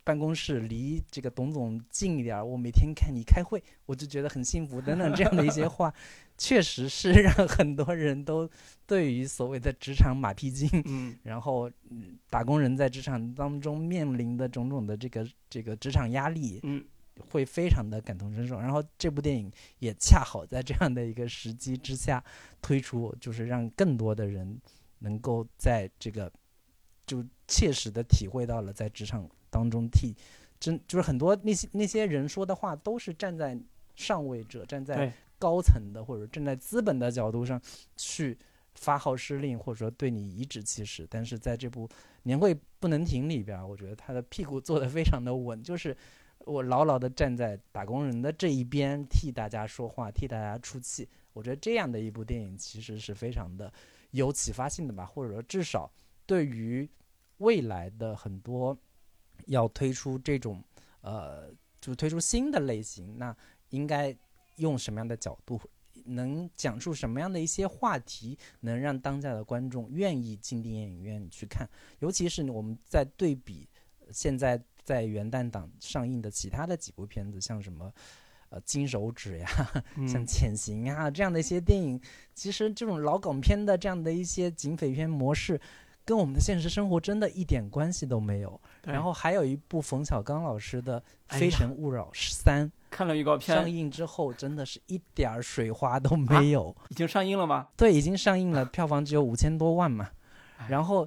[0.05, 4.79] 办公室离这个董总近一点儿，我每天看你开会，我就觉得很幸福。
[4.79, 5.93] 等等这样的一些 话，
[6.37, 8.49] 确实是让很多人都
[8.87, 16.85] 对于所谓的职场马屁精，嗯然后嗯打工人在职场当中面临的种种的这个这个职场压力，嗯
[17.31, 18.59] 会非常的感同身受。
[18.59, 22.23] 然后这部电影也恰好在这样的一个时机之下
[22.61, 24.61] 推出，就是让更多的人
[24.99, 26.33] 能够在这个
[27.07, 30.15] 就切实的体会到了在职场当中替
[30.59, 33.59] 真就是很多那些那些人说的话都是站在
[33.95, 37.61] 上位者、站在高层的或者站在资本的角度上
[37.97, 38.37] 去
[38.75, 41.07] 发号施令，或者说对你颐指气使。
[41.09, 41.87] 但是在这部
[42.25, 45.97] 《年会不能停》里边儿，我觉得他的屁股坐得非常的稳，就是
[46.47, 51.07] 我牢牢地站在打工人的这一边，替大家说话，替大家出气。
[51.33, 53.71] 我觉得这样的一部电影其实是非常的
[54.13, 55.91] 有启发性的吧，或者说至少
[56.25, 56.89] 对于
[57.39, 58.79] 未来的很多
[59.47, 60.63] 要推出这种
[61.01, 63.37] 呃，就推出新的类型，那
[63.71, 64.17] 应该
[64.57, 65.61] 用什么样的角度？
[66.05, 71.69] 能讲述什么样的一些话题，能让当下的观众愿意进电影院去看？
[71.99, 73.69] 尤其是我们在对比
[74.13, 77.93] 现在在元旦档上映的其他的几部片子，像什么
[78.51, 79.49] 呃《金手指》呀，
[80.07, 82.01] 像《嗯潜行》啊这样的一些电影，
[82.33, 85.61] 其实这种老港片的这样的一些警匪片模式，
[86.05, 88.61] 跟我们的现实生活真的一点关系都没有。
[88.85, 91.01] 然后还有一部冯小刚老师的
[91.37, 96.75] 《非诚勿扰三》看了预告片上，映之后，真的是一点儿水花都没有。
[96.91, 97.67] 已经上映了吗？
[97.77, 100.09] 对，已经上映了， 票房只有五千多万嘛
[100.59, 100.69] 哎。
[100.69, 101.07] 然后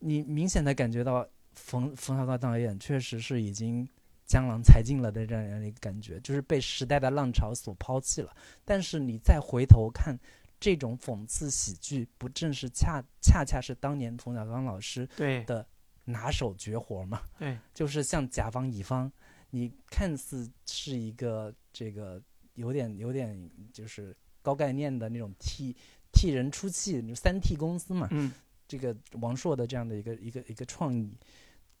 [0.00, 1.26] 你明显的感觉到
[1.64, 3.88] 冯冯小刚导演确实是已经
[4.26, 8.36] 江郎才尽了的这样一个感觉，就是被时代的浪潮所抛弃了。
[8.66, 10.14] 但是你再回头看
[10.60, 15.66] 这种讽刺喜剧，不正是恰恰恰是当年冯小刚老师对的
[16.04, 17.22] 拿手绝活吗？
[17.38, 19.10] 对， 就是像甲方乙方，
[19.48, 22.22] 你看似是一个这个
[22.56, 25.74] 有点有点就是高概念的那种替
[26.12, 28.30] 替人出气三 T 公司嘛，嗯
[28.66, 31.14] 这个王朔的这样的一个一个一个创意，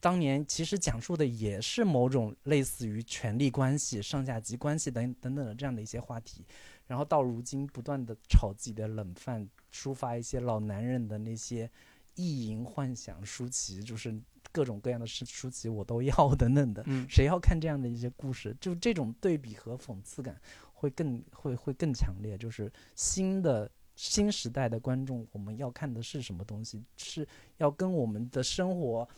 [0.04, 6.44] 当年其实讲述的也是某种类似于权力关系、上下级关系等等等的这样的一些话题，
[6.86, 11.70] 然后到如今不断的炒自己的冷饭，抒发一些老男人的那些
[12.16, 14.14] 意淫幻想、舒淇，就是
[14.52, 18.54] 各种各样的舒舒淇我都要 等等的，嗯谁要看这样的一些故事？
[18.60, 20.38] 就这种对比和讽刺感
[20.74, 22.36] 会更会会更强烈。
[22.36, 26.84] 就是新的新时代的观众，我们要看的是什么东西？
[26.98, 27.26] 是
[27.56, 29.08] 要跟我们的生活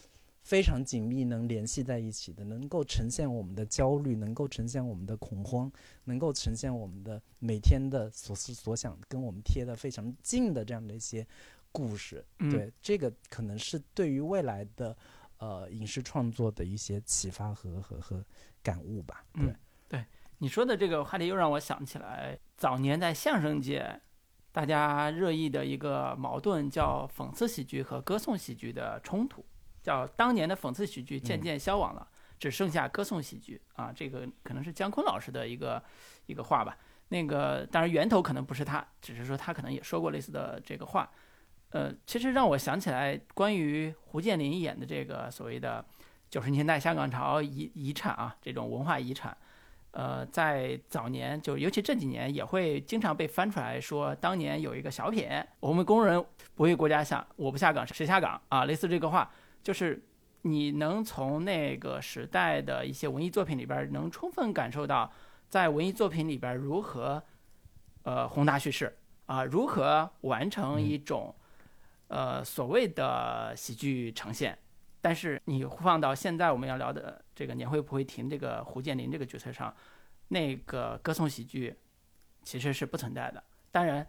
[0.46, 5.68] 非常紧密能联系在一起的，能够呈现我们的焦虑，能够呈现我们的恐慌，
[6.04, 11.26] 能够呈现我们的每天的所思所想，跟我们贴得非常近的这样的一些
[11.72, 12.24] 故事。
[12.38, 14.96] 嗯对，这个可能是对于未来的
[15.38, 18.24] 呃影视创作的一些启发和和和
[18.62, 19.24] 感悟吧。
[19.34, 20.06] 对，嗯
[20.38, 24.00] 你说的这个话题又让我想起来，早年在相声界，
[24.52, 29.44] 大家热议的一个矛盾叫讽刺喜剧和歌颂喜剧的冲突，
[29.86, 32.04] 叫当年的讽刺喜剧渐渐消亡了，
[32.40, 33.92] 只剩下歌颂喜剧啊。
[33.94, 35.80] 这个可能是姜昆老师的一个
[36.26, 36.76] 一个话吧。
[37.10, 41.08] 那个当然源头可能不是他，只是说他可能也说过类似的这个话。
[41.70, 45.84] 呃，其实让我想起来关于胡建林演的这个所谓的
[46.28, 49.36] 九十年代香港潮遗遗产啊，这种文化遗产。
[49.92, 55.28] 呃，在早年，就尤其这几年，也会经常被翻出来说，当年有一个小品，
[55.60, 56.22] 我们工人
[56.56, 58.64] 不为国家想，我不下岗谁下岗啊？
[58.64, 59.30] 类似这个话，
[59.66, 60.00] 就是
[60.42, 65.10] 你能从那个时代的一些文艺作品里边，能充分感受到，
[65.48, 67.20] 在文艺作品里边如何，
[68.04, 68.96] 呃，宏大叙事
[69.26, 71.34] 啊，如何完成一种，
[72.06, 74.56] 呃，所谓的喜剧呈现。
[75.00, 79.74] 但是你放到现在我们要聊的这个年会不会停这个胡建林这个角色上，
[80.28, 81.76] 那个歌颂喜剧
[82.44, 83.42] 其实是不存在的。
[83.72, 84.06] 当然，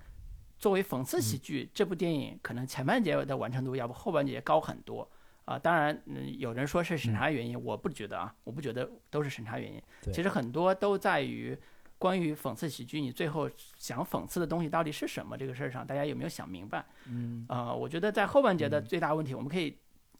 [0.59, 5.09] 作为讽刺喜剧，这部电影可能前半节的完成度要比后半节高很多
[5.47, 5.57] 啊。
[5.57, 9.81] 当然，嗯，有人说是审查原因，我不觉得啊，我不觉得都是审查原因。
[10.13, 11.57] 其实很多都在于
[11.97, 16.85] 关于讽刺喜剧，你最后想讽刺的东西到底是什么这个事儿上，大家有没有想明白？
[17.07, 19.75] 嗯呃，我觉得在后半节的最大问题，我们可以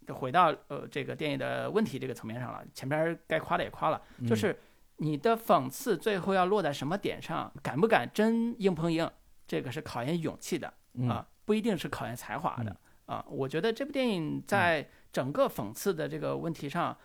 [0.07, 2.65] 回到呃这个电影的问题这个层面上了。
[2.73, 4.57] 前边儿该夸的也夸了，嗯就是
[4.97, 9.07] 你的讽刺最后要落在什么点上，敢不敢真硬碰硬，
[9.45, 12.75] 这个是考验勇气的嗯啊，不一定是考验才华的
[13.05, 13.23] 啊。
[13.30, 16.95] 我觉得这部电影在整个讽刺的这个问题上，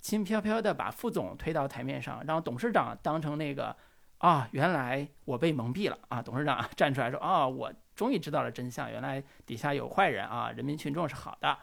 [0.00, 3.76] 轻飘飘的把副总推到台面上，让董事长当成那个
[4.16, 6.22] 啊，原来我被蒙蔽了啊！
[6.22, 11.58] 董事长 站出来说啊，我终于知道了真相，原来底下有坏人啊，人民群众是好的，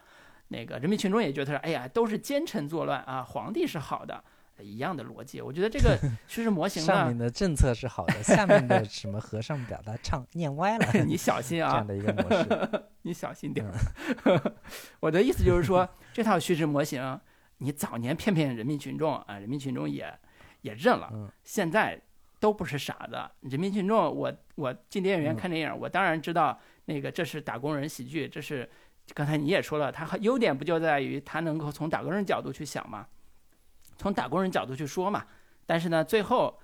[0.49, 4.23] 那个人民群众也觉得哎呀，都是奸臣作乱啊，皇帝是好的，
[4.59, 5.41] 一样的逻辑。
[5.41, 5.97] 我觉得这个
[6.27, 12.83] 叙事模型上呢面，的政策是好的， 下面的什么和尚表达唱念歪了， 你小心啊这样，的一个模式。
[13.01, 14.53] 你小心点儿。
[14.99, 17.19] 我的意思就是说，这套叙事模型，
[17.57, 20.11] 你早年骗骗人民群众啊，人民群众也
[20.61, 21.09] 也认了。
[21.13, 22.01] 嗯现在
[22.39, 28.69] 都不是傻子，人民群众，我我进电影院嗯看电影，我当然知道那个这是打工人喜剧，这是
[29.13, 33.07] 刚才你也说了，它优点不就在于它能够从打工人角度去想嘛，
[33.97, 35.25] 从打工人角度去说嘛。
[35.65, 36.59] 但是呢，最后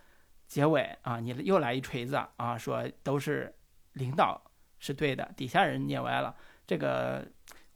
[0.47, 3.53] 结尾啊，你又来一锤子啊，说都是
[3.93, 4.39] 领导
[4.79, 6.35] 是对的，底下人念歪了。
[6.67, 7.27] 这个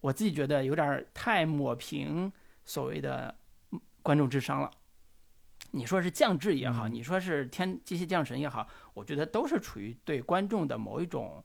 [0.01, 2.31] 我自己觉得有点儿太抹平
[2.63, 3.35] 所谓的
[3.71, 4.69] 嗯观众智商了。
[5.71, 11.43] 你说是降智也好，嗯你说是天机械降神也好，我觉得都是处于对观众的某一种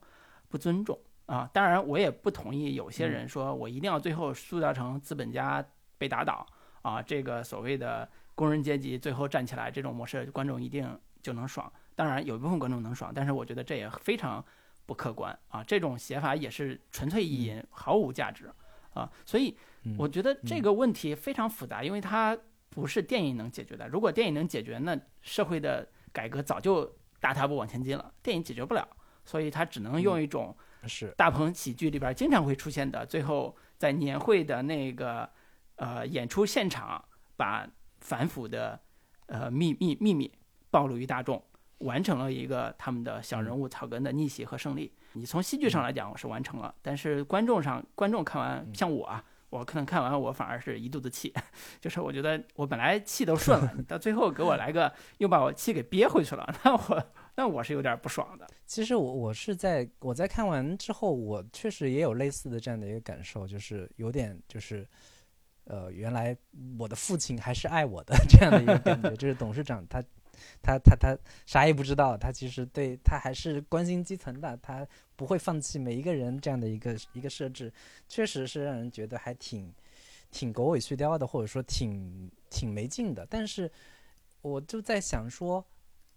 [0.49, 0.97] 不尊重
[1.27, 1.51] 啊。
[1.53, 5.65] 当然，我也不同意有些人说我一定要最后塑造成资本家
[5.99, 6.47] 被打倒
[6.83, 11.71] 啊，这个所谓的工人阶级最后站起来这种模式，观众一定就能爽。
[11.95, 14.43] 当然，有一部分观众能爽，但是我觉得这也非常
[14.87, 15.63] 不客观啊。
[15.63, 18.51] 这种写法也是纯粹意淫，毫无价值
[18.95, 19.11] 啊。
[19.27, 22.37] 所以嗯我觉得这个问题非常复杂，因为它
[22.71, 23.87] 不是电影能解决的。
[23.89, 28.13] 如果电影能解决，那社会的改革早就大踏步往前进了。
[28.23, 28.89] 电影解决不了，
[29.25, 30.57] 所以它只能用一种
[30.87, 35.29] 是大鹏喜剧里边经常会出现的，最后在年会的那个
[35.81, 37.03] 呃演出现场，
[37.37, 37.67] 把
[38.01, 38.79] 反腐的
[39.27, 40.31] 呃秘密秘密
[40.71, 41.43] 暴露于大众，
[41.79, 44.93] 完成了一个他们的小人物草根的逆袭和胜利。
[45.15, 51.35] 你从戏剧上来讲，我是完成了，但是观众上，观众看完，像我啊，我可能看完我反而是一肚子气，
[51.81, 57.05] 就是我觉得我本来气都顺了， 你到最后给我来个又把我气给憋回去了，那我
[57.37, 58.47] 那我是有点不爽的。
[58.67, 64.87] 其实我我是在我在看完之后，我确实也有类似的这样的一个感受，就是有点就是，
[65.71, 66.37] 呃，原来
[66.77, 70.03] 我的父亲还是爱我的 这样的一个感觉，就是董事长他
[70.61, 71.17] 他他他
[71.47, 77.73] 啥也不知道，他其实对他还是关心基层的，他不会放弃每一个人这样的一个一个设置，
[78.09, 79.73] 确实是让人觉得还挺
[80.33, 83.25] 挺狗尾续貂的，或者说挺挺没劲的。
[83.31, 83.71] 但是
[84.43, 85.65] 我就在想说，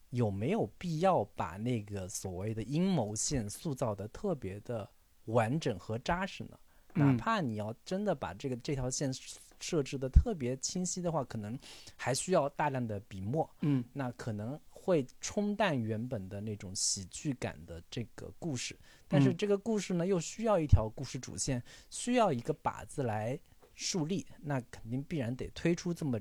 [0.10, 4.89] 有没有必要把那个所谓的阴谋线塑造的特别的
[5.26, 6.58] 完整和扎实呢？
[6.93, 9.11] 哪嗯怕你要真的把这个这条线
[9.59, 11.57] 设置的特别清晰的话，可能
[11.95, 18.77] 还需要大量的笔墨，嗯那可能会冲淡原本的那种喜剧感的这个故事。
[19.07, 23.39] 但是嗯这个故事呢，又需要一条故事主线，需要一个靶子来
[23.73, 26.19] 树立，那肯定必然得推出这么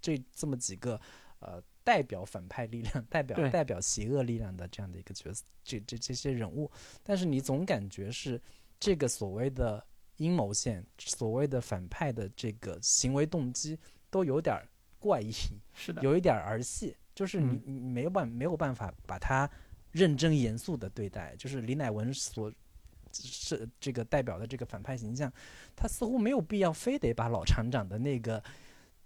[0.00, 1.00] 这这么几个
[1.40, 6.70] 呃代表反派力量、代表代表邪恶力量的这样的一个角色，这这这些人物。
[7.02, 8.40] 但是你总感觉是
[8.78, 9.82] 这个所谓的
[10.16, 13.78] 阴谋线、所谓的反派的这个行为动机
[14.10, 14.66] 都有点儿
[14.98, 15.32] 怪异，
[15.74, 17.62] 是的，有一点儿儿戏，就是你嗯。
[17.66, 19.48] 你没有办没有办法把他
[19.92, 22.52] 认真严肃的对待，就是李乃文所
[23.12, 25.32] 是这个代表的这个反派形象，
[25.74, 28.42] 他似乎没有必要非得把老厂长的那个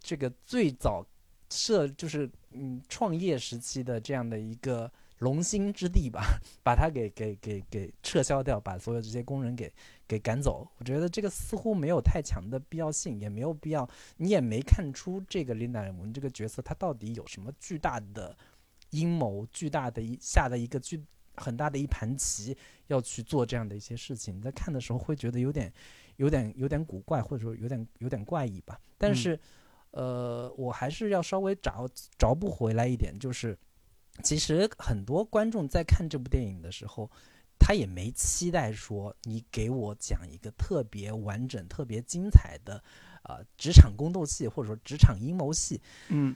[0.01, 1.07] 这个最早
[1.51, 4.91] 设就是嗯创业时期的这样的一个
[5.21, 6.23] 龙兴之地吧，
[6.62, 9.73] 把它给给给给撤销掉，把所有这些工人给
[10.07, 10.68] 给赶走。
[10.79, 18.37] 我觉得这个似乎没有太强的必要性，也没有必要，你也没看出这个林乃文这个角色他到底有什么巨大的
[18.91, 21.03] 阴谋，巨大的一下的一个巨
[21.37, 22.57] 很大的一盘棋
[22.89, 24.37] 要去做这样的一些事情。
[24.37, 25.73] 你在看的时候会觉得有点
[26.16, 28.81] 有点有点古怪，或者说有点有点怪异吧。
[28.99, 29.41] 但嗯是，
[29.91, 33.57] 呃，我还是要稍微找找不回来一点，就是
[34.23, 37.11] 其实很多观众在看这部电影的时候。
[37.63, 42.83] 他也没期待说你给我讲一个特别完整、特别精彩的，
[43.23, 45.79] 呃，职场宫斗戏或者说职场阴谋戏。
[46.09, 46.35] 嗯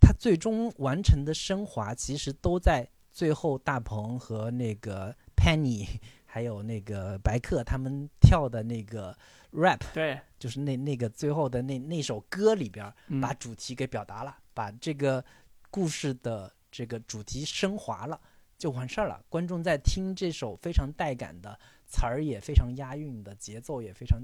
[0.00, 5.86] 他最终完成的升华，其实都在最后大鹏和那个 Penny
[6.26, 9.16] 还有那个白客他们跳的那个
[9.52, 12.92] rap，对，就是那那个最后的那那首歌里边
[13.22, 15.24] 把主题给表达了，把这个
[15.70, 18.20] 故事的这个主题升华了，
[18.56, 19.24] 就完事儿了。
[19.28, 24.20] 观众在听这首非常带感的词儿，也非常押韵的，节奏也非常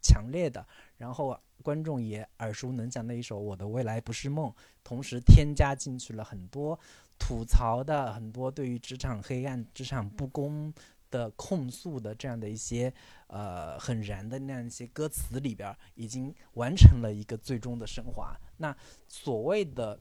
[0.00, 4.50] 强烈的，然后观众也耳熟能详的一首《我的未来不是梦》，
[4.84, 6.78] 同时添加进去了很多
[7.18, 10.72] 吐槽的、很多对于职场黑暗、职场不公
[11.10, 12.92] 的控诉的这样的一些
[13.26, 18.38] 呃很燃的那样一些歌词里边，已经完成了一个最终的升华。
[18.58, 18.74] 那
[19.08, 19.98] 所谓的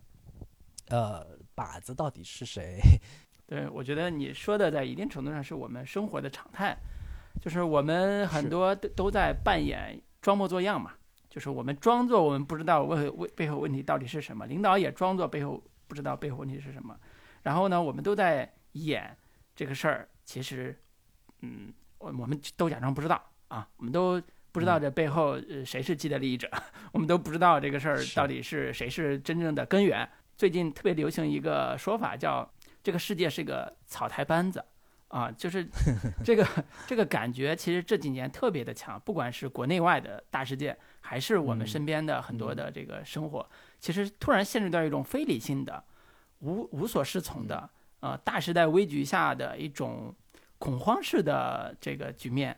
[0.90, 1.26] 呃
[1.56, 2.80] 靶子到底是谁？
[3.48, 6.76] 对，我觉得你说的在一定程度上是我们生活的常态，
[7.42, 10.92] 就是我们很多都都在扮演装模作样嘛，
[11.30, 16.98] 就是我们装作我们不知道问问背后问题到底是什么，领导也装作背后不知道背后问题是什么，
[17.44, 19.16] 然后呢，我们都在演
[19.56, 20.78] 这个事儿，其实，
[21.42, 24.22] 嗯，我我们都假装不知道啊，我们都
[24.52, 26.50] 不知道这背后呃谁是既得利益者，
[26.92, 30.08] 我们都不知道这个事儿到底是谁是真正的根源。
[30.38, 32.48] 最近特别流行一个说法叫
[32.84, 34.64] “这个世界是个草台班子”，
[35.10, 35.68] 啊，就是
[36.24, 36.48] 这个
[36.86, 45.84] 这个感觉，其实这几年特别的强，不管是国内外的大事件，还是我们嗯身边的很多的这个生活，其实突然陷入到一种非理性的、
[46.40, 47.68] 无无所适从的，
[48.02, 50.14] 呃，大时代危局下的一种
[50.60, 52.56] 恐慌式的这个局面，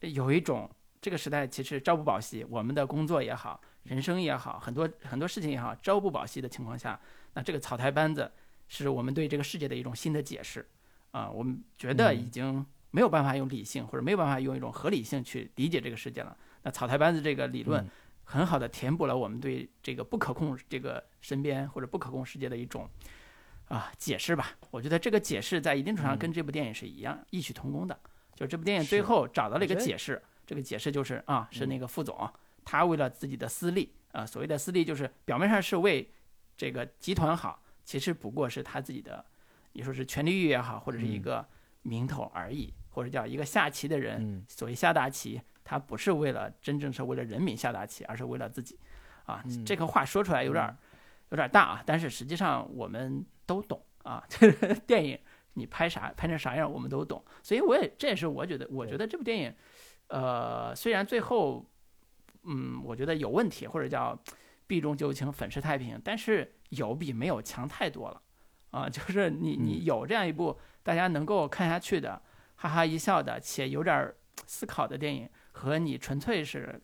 [0.00, 0.70] 有一种
[1.00, 6.98] 这个时代其实朝不保夕，我们的工作也好，人生也好，很多很多事情也好，朝不保夕的情况下，
[7.34, 8.30] 那这个草台班子
[8.68, 10.66] 是我们对这个世界的一种新的解释
[11.12, 16.36] 啊、我们觉得已嗯经没有办法用理性或者没有办法用一种合理性去理解这个世界了。
[16.62, 17.90] 那草台班子这个理论嗯
[18.24, 22.88] 很好的填补了我们对这个不可控这个身边或者不可控世界的一种
[23.68, 24.56] 啊解释吧。
[24.72, 27.96] 我觉得这个解释在一定程度上嗯跟这部电影是一样、异曲同工的。
[28.34, 32.28] 就这部电影最后找到了一个解释，这个解释就是啊，是嗯那个副总，
[32.64, 36.10] 他为了自己的私利啊，所谓的私利就是表面上是为
[36.56, 39.24] 这个集团好，其实不过是他自己的，
[39.72, 41.22] 你说是权力欲也好，或者是一嗯。
[41.22, 41.48] 个
[41.82, 44.44] 名头而已，或者叫一个下棋的人，嗯。
[44.48, 48.78] 所谓下大棋，他不是为了真正是为了人民下大棋，而是为了自己，
[49.26, 49.64] 啊，嗯。
[49.66, 50.78] 这个话说出来有点儿嗯。
[51.30, 55.18] 有点儿大啊，但是实际上我们都懂啊， 这个电影
[55.54, 59.54] 你拍啥拍成啥样我们都懂，所以我也这也是我觉得我觉得这部电影，
[60.08, 61.64] 呃，虽然最后，
[62.44, 64.18] 嗯，我觉得有问题或者叫
[64.66, 68.22] 避重就轻粉饰太平，但是有比没有强太多了
[68.70, 72.20] 啊，就是你你嗯有这样一部大家能够看下去的。
[72.56, 74.16] 哈哈一笑的，且有点儿
[74.46, 76.80] 思考的电影，和你纯粹是，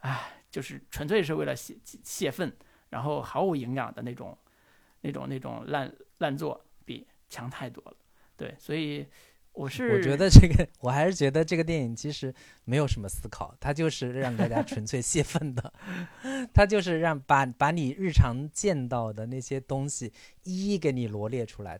[0.00, 2.52] 唉，就是纯粹是为了泄泄愤，
[2.90, 4.36] 然后毫无营养的那种、
[5.00, 7.96] 那种、那种烂烂作，比强太多了。
[8.36, 9.06] 对，所以
[9.58, 12.32] 我是我觉得这个，我还是觉得这个电影其实
[12.64, 15.72] 没有什么思考，它就是让大家纯粹泄愤的，
[16.54, 20.12] 它就是让把把你日常见到的那些东西
[20.44, 21.78] 一一给你罗列出来。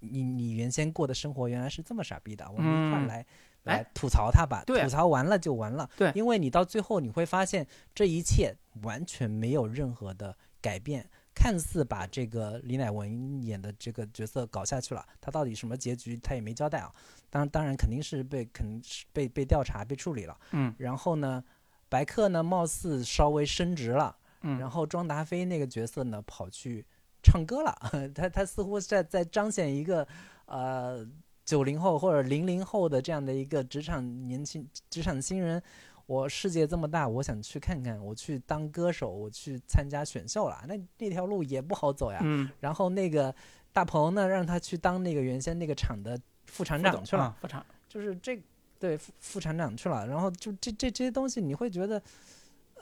[0.00, 3.26] 你你原先过的生活原来是这么傻逼的，我们一块来、哎
[3.62, 5.88] 来吐槽它吧，吐槽完了就完了。
[5.96, 7.64] 对因为你到最后你会发现
[7.94, 8.52] 这一切
[8.82, 11.08] 完全没有任何的改变。
[11.34, 16.92] 看似把这个李乃文演的这个角色搞下去了，他到底什么结局他也没交代啊。
[17.30, 20.38] 当当然肯定是被肯定是被被调查被处理了。
[20.50, 21.42] 嗯然后呢，
[21.88, 26.84] 白客呢貌似稍微升职了，嗯，然后庄达菲那个角色呢跑去
[27.22, 27.74] 唱歌了，
[28.14, 30.06] 他他似乎是在在彰显一个
[30.46, 31.06] 呃
[31.44, 35.62] 九零后或者零零后的这样的一个职场年轻职场新人。
[36.06, 42.20] 我世界这么大，我想去看看，我去当歌手，我去参加选秀了，那那条路也不好走呀。
[42.22, 43.34] 嗯，然后那个
[43.72, 48.40] 大鹏呢，让他去当那个原先那个厂的副厂长去了，啊副厂，就是这
[48.78, 52.02] 对副副厂长去了，然后就这这这些东西，你会觉得，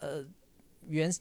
[0.01, 0.25] 呃，
[0.89, 1.12] 原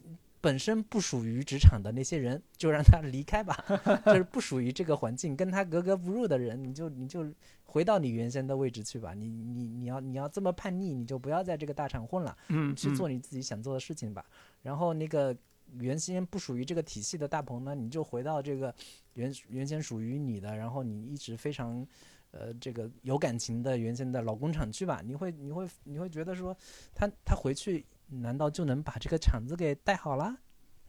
[0.41, 3.55] 本身不属于职场的那些人，就让他离开吧，
[4.05, 7.25] 就是不属于这个环境，跟他格格不入的人，你就你就
[7.65, 9.13] 回到你原先的位置去吧。
[9.13, 14.25] 你你你要你要这么叛逆，你就不要在这个大厂混了，嗯，去做你自己想做的事情吧。
[14.61, 15.35] 然后那个
[15.77, 18.73] 原先不属于这个体系的大鹏呢，你就回到这个
[19.13, 21.85] 原原先属于你的，然后你一直非常
[22.31, 25.01] 呃这个有感情的原先的老工厂去吧。
[25.03, 26.55] 你会你会你会觉得说
[26.95, 30.35] 他他回去难道就能把这个场子给带好了？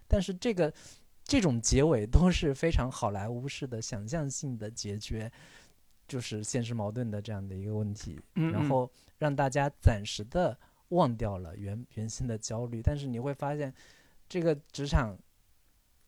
[0.09, 0.73] 但是这个
[1.25, 5.31] 这种结尾都是非常好莱坞式的想象性的解决。
[6.09, 10.59] 就是现实矛盾的这样的一个问题，嗯，嗯然后让大家暂时的
[10.89, 13.73] 忘掉了原原先的焦虑，但是你会发现，
[14.29, 15.17] 这个职场，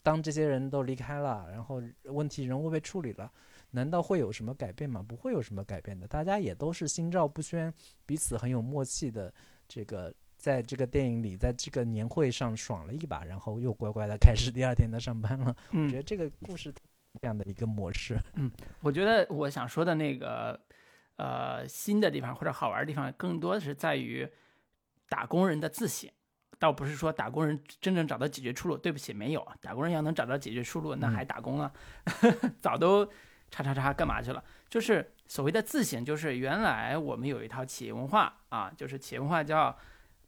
[0.03, 3.33] 当这些人都离开了，然后问题人物被处理了，
[3.71, 5.01] 难道会有什么改变吗？
[5.07, 7.73] 不会有什么改变的，大家也都是心照不宣，
[8.05, 9.33] 彼此很有默契的，
[9.69, 10.13] 这个
[10.43, 15.55] 在这个电影里，在这个年会上爽了一把，然后又乖乖的开始第二天的上班了。
[15.69, 16.75] 我觉嗯得这个故事
[17.21, 18.19] 这样的一个模式。
[18.35, 20.61] 嗯我觉得我想说的那个，
[21.15, 24.29] 呃，新的地方或者好玩的地方，更多的是在于
[25.09, 26.11] 打工人的自省，
[26.59, 28.77] 倒不是说打工人真正找到解决出路。
[28.77, 31.73] 对不起，没有，打工人要能找到解决出路，那还打工啊？
[32.59, 33.07] 早都
[33.49, 34.43] 叉叉叉干嘛去了？
[34.69, 39.79] 就是所谓的自省，就是原来我们有一套企业文化啊，就是企业文化叫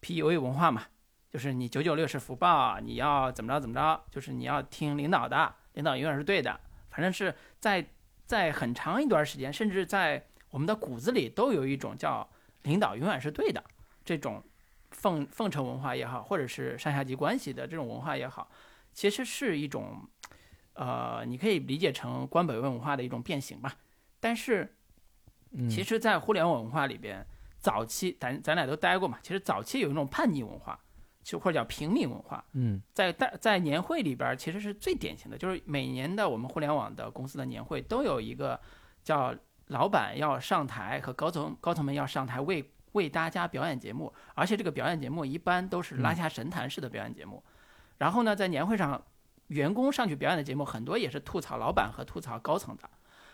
[0.04, 0.84] PUA 文化嘛，
[1.30, 6.60] 就是你九九六是福报，你要怎么着怎么着，就是你要听领导的，领导永远是对的。
[6.90, 7.84] 反正是在
[8.26, 12.28] 在很长一段时间，甚至在我们的骨子里都有一种叫
[12.64, 13.64] 领导永远是对的
[14.04, 14.44] 这种
[14.90, 18.50] 奉奉承文化也好，或者是上下级关系的这种文化也好，
[18.92, 20.06] 其实是一种
[20.74, 23.74] 呃，你可以理解成官本位文化的一种变形吧。
[24.20, 24.76] 但是
[25.56, 27.24] 嗯，其实，在互联网文化里边，
[27.64, 30.78] 早期咱咱俩都待过嘛，其实早期有一种叛逆文化，
[31.22, 32.44] 就或者叫平民文化。
[32.52, 38.60] 嗯在大在年会里边儿，其实是最典型的，就是每年的我们互联网的公司的年会都有一个
[39.02, 39.34] 叫
[39.68, 47.42] 老板要上台和高层高层们要上台为为大家表演节目，而且这个表演节目一般都是拉下神坛式的表演节目。
[47.96, 49.02] 然后呢，在年会上，
[49.46, 52.90] 员工上去表演的节目很多也是吐槽老板和吐槽高层的，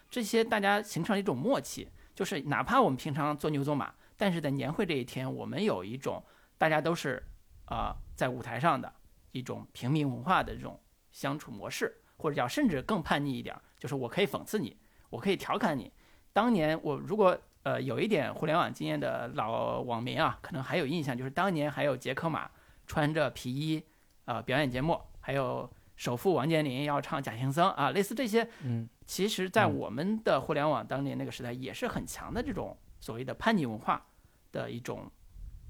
[0.08, 6.22] 这些大家形成了一种默契，就是哪怕我们平常做牛做马，但是在年会这一天，我们有一种
[6.58, 7.22] 大家都是
[7.64, 8.92] 啊、在舞台上的
[9.30, 10.78] 一种平民文化的这种
[11.10, 14.76] 相处模式，或者叫甚至更叛逆一点儿，就是我可以讽刺你，
[15.08, 15.90] 我可以调侃你。
[16.34, 22.50] 当年我如果呃有一点互联网经验的老网民啊，可能还有印象，就是当年还有杰克马
[22.86, 23.82] 穿着皮衣
[24.26, 34.04] 呃表演节目，还有首富王健林要唱《假行僧》啊，类似这些，嗯，其实在嗯我们的互联网当年那个时代也是很强的这种所谓的叛逆文化
[34.52, 35.10] 的一种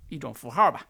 [0.09, 0.87] 一种符号吧。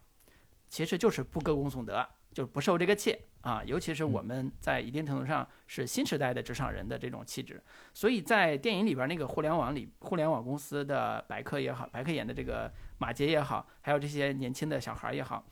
[0.68, 3.61] 其实就是不歌功颂德，就是不受这个气啊。
[3.64, 7.61] 尤其是我们在一定程度上是新时代的职场人的这种气质，
[7.93, 15.45] 所以在电影里边那个互联网里，互联网公司的白客也好，白客演的这个马杰也好，还有这些年轻的小孩也好，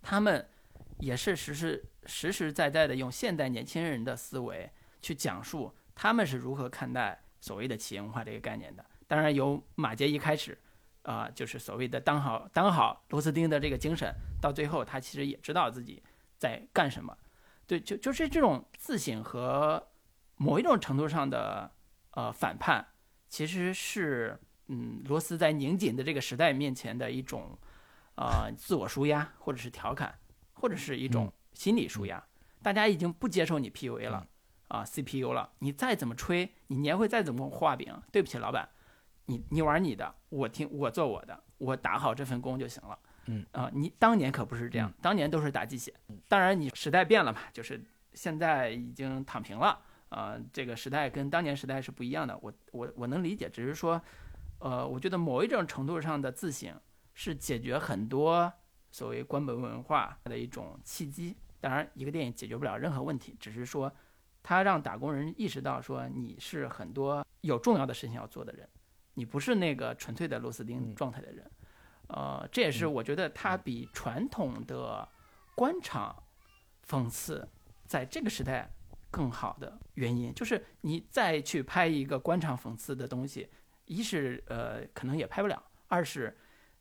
[0.00, 0.48] 他们
[0.98, 4.70] 也是实实实实在在的用现代年轻人的思维
[5.02, 8.82] 去讲述他们是如何看待所谓的企业文化这个概念的。
[9.06, 10.56] 当然，由马杰一开始。
[11.02, 16.02] 啊、就是所谓的当好当好螺丝钉的这个精神，到最后他其实也知道自己
[16.38, 17.16] 在干什么。
[17.66, 19.88] 对，就就是这种自省和
[20.36, 21.70] 某一种程度上的
[22.12, 22.86] 呃反叛，
[23.28, 24.38] 其实是
[24.68, 27.58] 嗯螺丝在拧紧的这个时代面前的一种
[28.16, 30.18] 呃自我舒压，或者是调侃，
[30.54, 32.22] 或者是一种心理舒压。
[32.62, 34.26] 大家已经不接受你 PUA 了
[34.68, 38.68] 啊 CPU 了，你再怎么吹，你年会再怎么画饼，对不起老板。
[39.26, 42.98] 你你玩你的，我听我做我的，我打好这份工就行了。
[43.26, 45.94] 嗯啊、你当年可不是这样，当年都是打鸡血。
[46.26, 47.80] 当然，你时代变了嘛，就是
[48.14, 49.78] 现在已经躺平了。
[50.08, 52.36] 啊、这个时代跟当年时代是不一样的。
[52.42, 54.02] 我我我能理解，只是说，
[54.58, 56.74] 呃，我觉得某一种程度上的自省
[57.14, 58.52] 是解决很多
[58.90, 61.36] 所谓官本文化的一种契机。
[61.60, 63.90] 当然，一个电影解决不了任何问题，只是说，
[64.42, 68.68] 它让打工人意识到说你是很多有重要的事情要做的人。
[69.14, 71.50] 你不是那个纯粹的螺丝钉嗯状态的人，
[72.08, 75.08] 呃，这也是我觉得它比传统的
[75.54, 76.22] 官场
[76.88, 77.48] 讽刺
[77.86, 78.70] 在这个时代
[79.10, 83.48] 更好的原因，就是你再去拍一个官场讽刺的东西，
[83.84, 86.36] 一是呃可能也拍不了，二是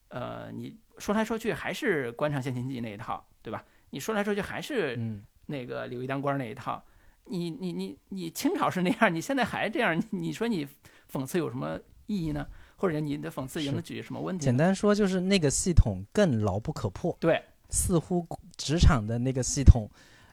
[0.09, 3.65] 呃你说来说去还是官场先行记那一套，对吧？
[3.89, 6.83] 你说来说去还是嗯那个刘一当官那一套。
[7.25, 10.67] 你你你你清朝是那样，你现在还这样，你你说你
[11.09, 11.79] 讽刺有什么
[12.11, 12.45] 意义呢？
[12.75, 14.43] 或者你的讽刺也是能解决什么问题？
[14.43, 18.27] 简单说就是那个系统更牢不可破，对，似乎
[18.57, 19.87] 职场的那个系统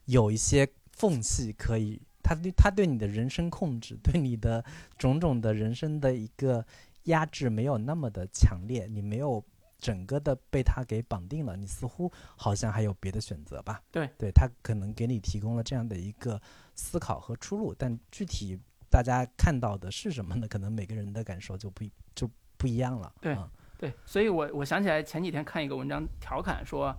[0.06, 4.64] 有一些缝隙可以，它对它对你的人生控制，对你的
[4.96, 6.64] 种种的人生的一个
[7.04, 9.44] 压制没有那么的强烈，你没有
[9.78, 13.82] 整个的被它给绑定了，你似乎好像还有别的选择吧？
[13.92, 16.40] 对，对，它可能给你提供了这样的一个
[16.74, 18.58] 思考和出路，但具体
[18.90, 20.48] 大家看到的是什么呢？
[20.48, 23.12] 可能每个人的感受就不一就不一样了。
[23.20, 23.48] 对嗯
[23.78, 26.92] 对，所以我我想起来前几天看一个文章调侃说，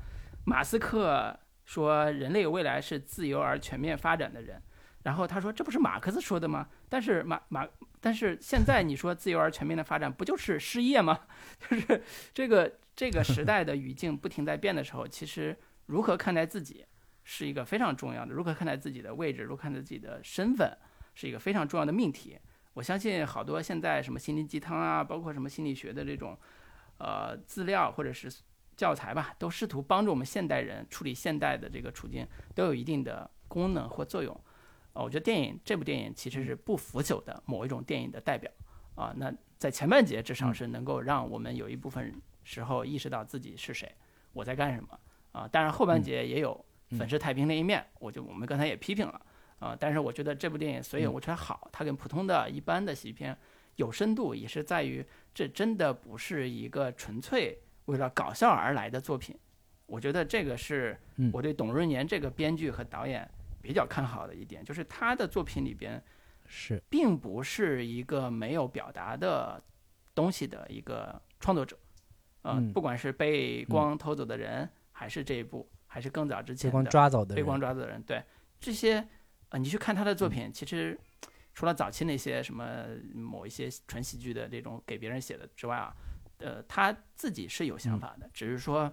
[0.45, 4.61] 马斯克说人类未来是自由而全面发展的人，
[5.03, 6.70] 然后他说这不是马克思说的吗？
[6.88, 7.68] 但是马马
[7.99, 11.20] 但是现在你说自由而全面的发展不就是失业吗？
[11.70, 12.02] 就是
[12.34, 15.57] 这个这个时代的语境不停在变的时候，其实
[15.88, 16.86] 如何看待自己
[17.26, 20.78] 是一个非常重要的，如何看待自己的位置，如何看待自己的身份
[21.19, 22.39] 是一个非常重要的命题。
[22.73, 26.37] 我相信好多现在什么心灵鸡汤啊，包括什么心理学的这种
[26.97, 28.31] 呃资料或者是
[28.77, 32.25] 教材吧，都试图帮助我们现代人处理现代的这个处境，
[32.55, 34.33] 都有一定的功能或作用。
[34.93, 38.49] 啊，我觉得电影这部电影其实是不腐朽的某一种电影的代表
[38.95, 39.13] 啊。
[39.17, 42.15] 那在前半节至少是能够让我们有一部分
[42.45, 43.93] 时候意识到自己是谁，
[44.31, 44.97] 我在干什么
[45.33, 45.45] 啊。
[45.49, 46.65] 当然后半节也有
[46.97, 49.21] 粉饰太平的一面，我就我们刚才也批评了
[49.60, 49.77] 啊。
[49.80, 53.38] 但是我觉得这部电影所以我觉得好，它跟普通的一般的喜剧片
[53.76, 59.38] 有深度，也是在于这真的不是一个纯粹为了搞笑而来的作品。
[59.86, 60.98] 我觉得这个是
[61.34, 63.30] 我对董润年这个编剧和导演
[63.61, 66.02] 比较看好的一点，就是他的作品里边
[66.45, 66.81] 是。
[66.90, 69.61] 并不是一个没有表达的
[70.14, 71.77] 东西的一个创作者，
[72.44, 78.22] 呃，不管是被光偷走的人，还是这一部，还是更早之前被光抓走的被光抓走的人，对。
[78.60, 79.07] 这些，
[79.49, 80.99] 呃，你去看他的作品，其实
[81.53, 85.95] 除了早期那些什么某一些纯喜剧的这种给别人写的之外啊，
[86.38, 88.91] 呃，他自己是有想法的，只是说。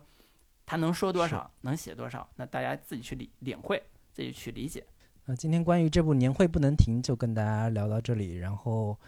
[0.68, 3.80] 他能说多少，能写多少，那大家自己去领领会，
[4.12, 4.84] 自己去理解。
[5.24, 8.34] 那今天关于这部年会不能停，就跟大家聊到这里。
[8.38, 8.98] 然后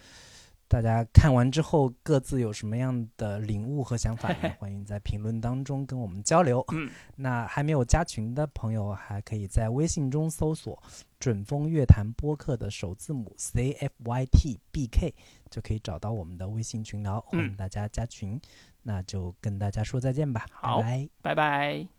[0.69, 4.29] 大家看完之后各自有什么样的领悟和想法，
[4.59, 6.63] 欢迎在评论当中跟我们交流。
[6.71, 10.81] 嗯， 那还没有加群的朋友，还可以在微信中搜索
[11.19, 15.13] “准风乐坛播客”的首字母 C F Y T B K，
[15.49, 18.39] 就可以找到我们的微信群聊，欢迎大家加群。
[18.83, 20.81] 那就跟大家说再见吧，好，
[21.21, 21.79] 拜拜。
[21.79, 21.98] 杰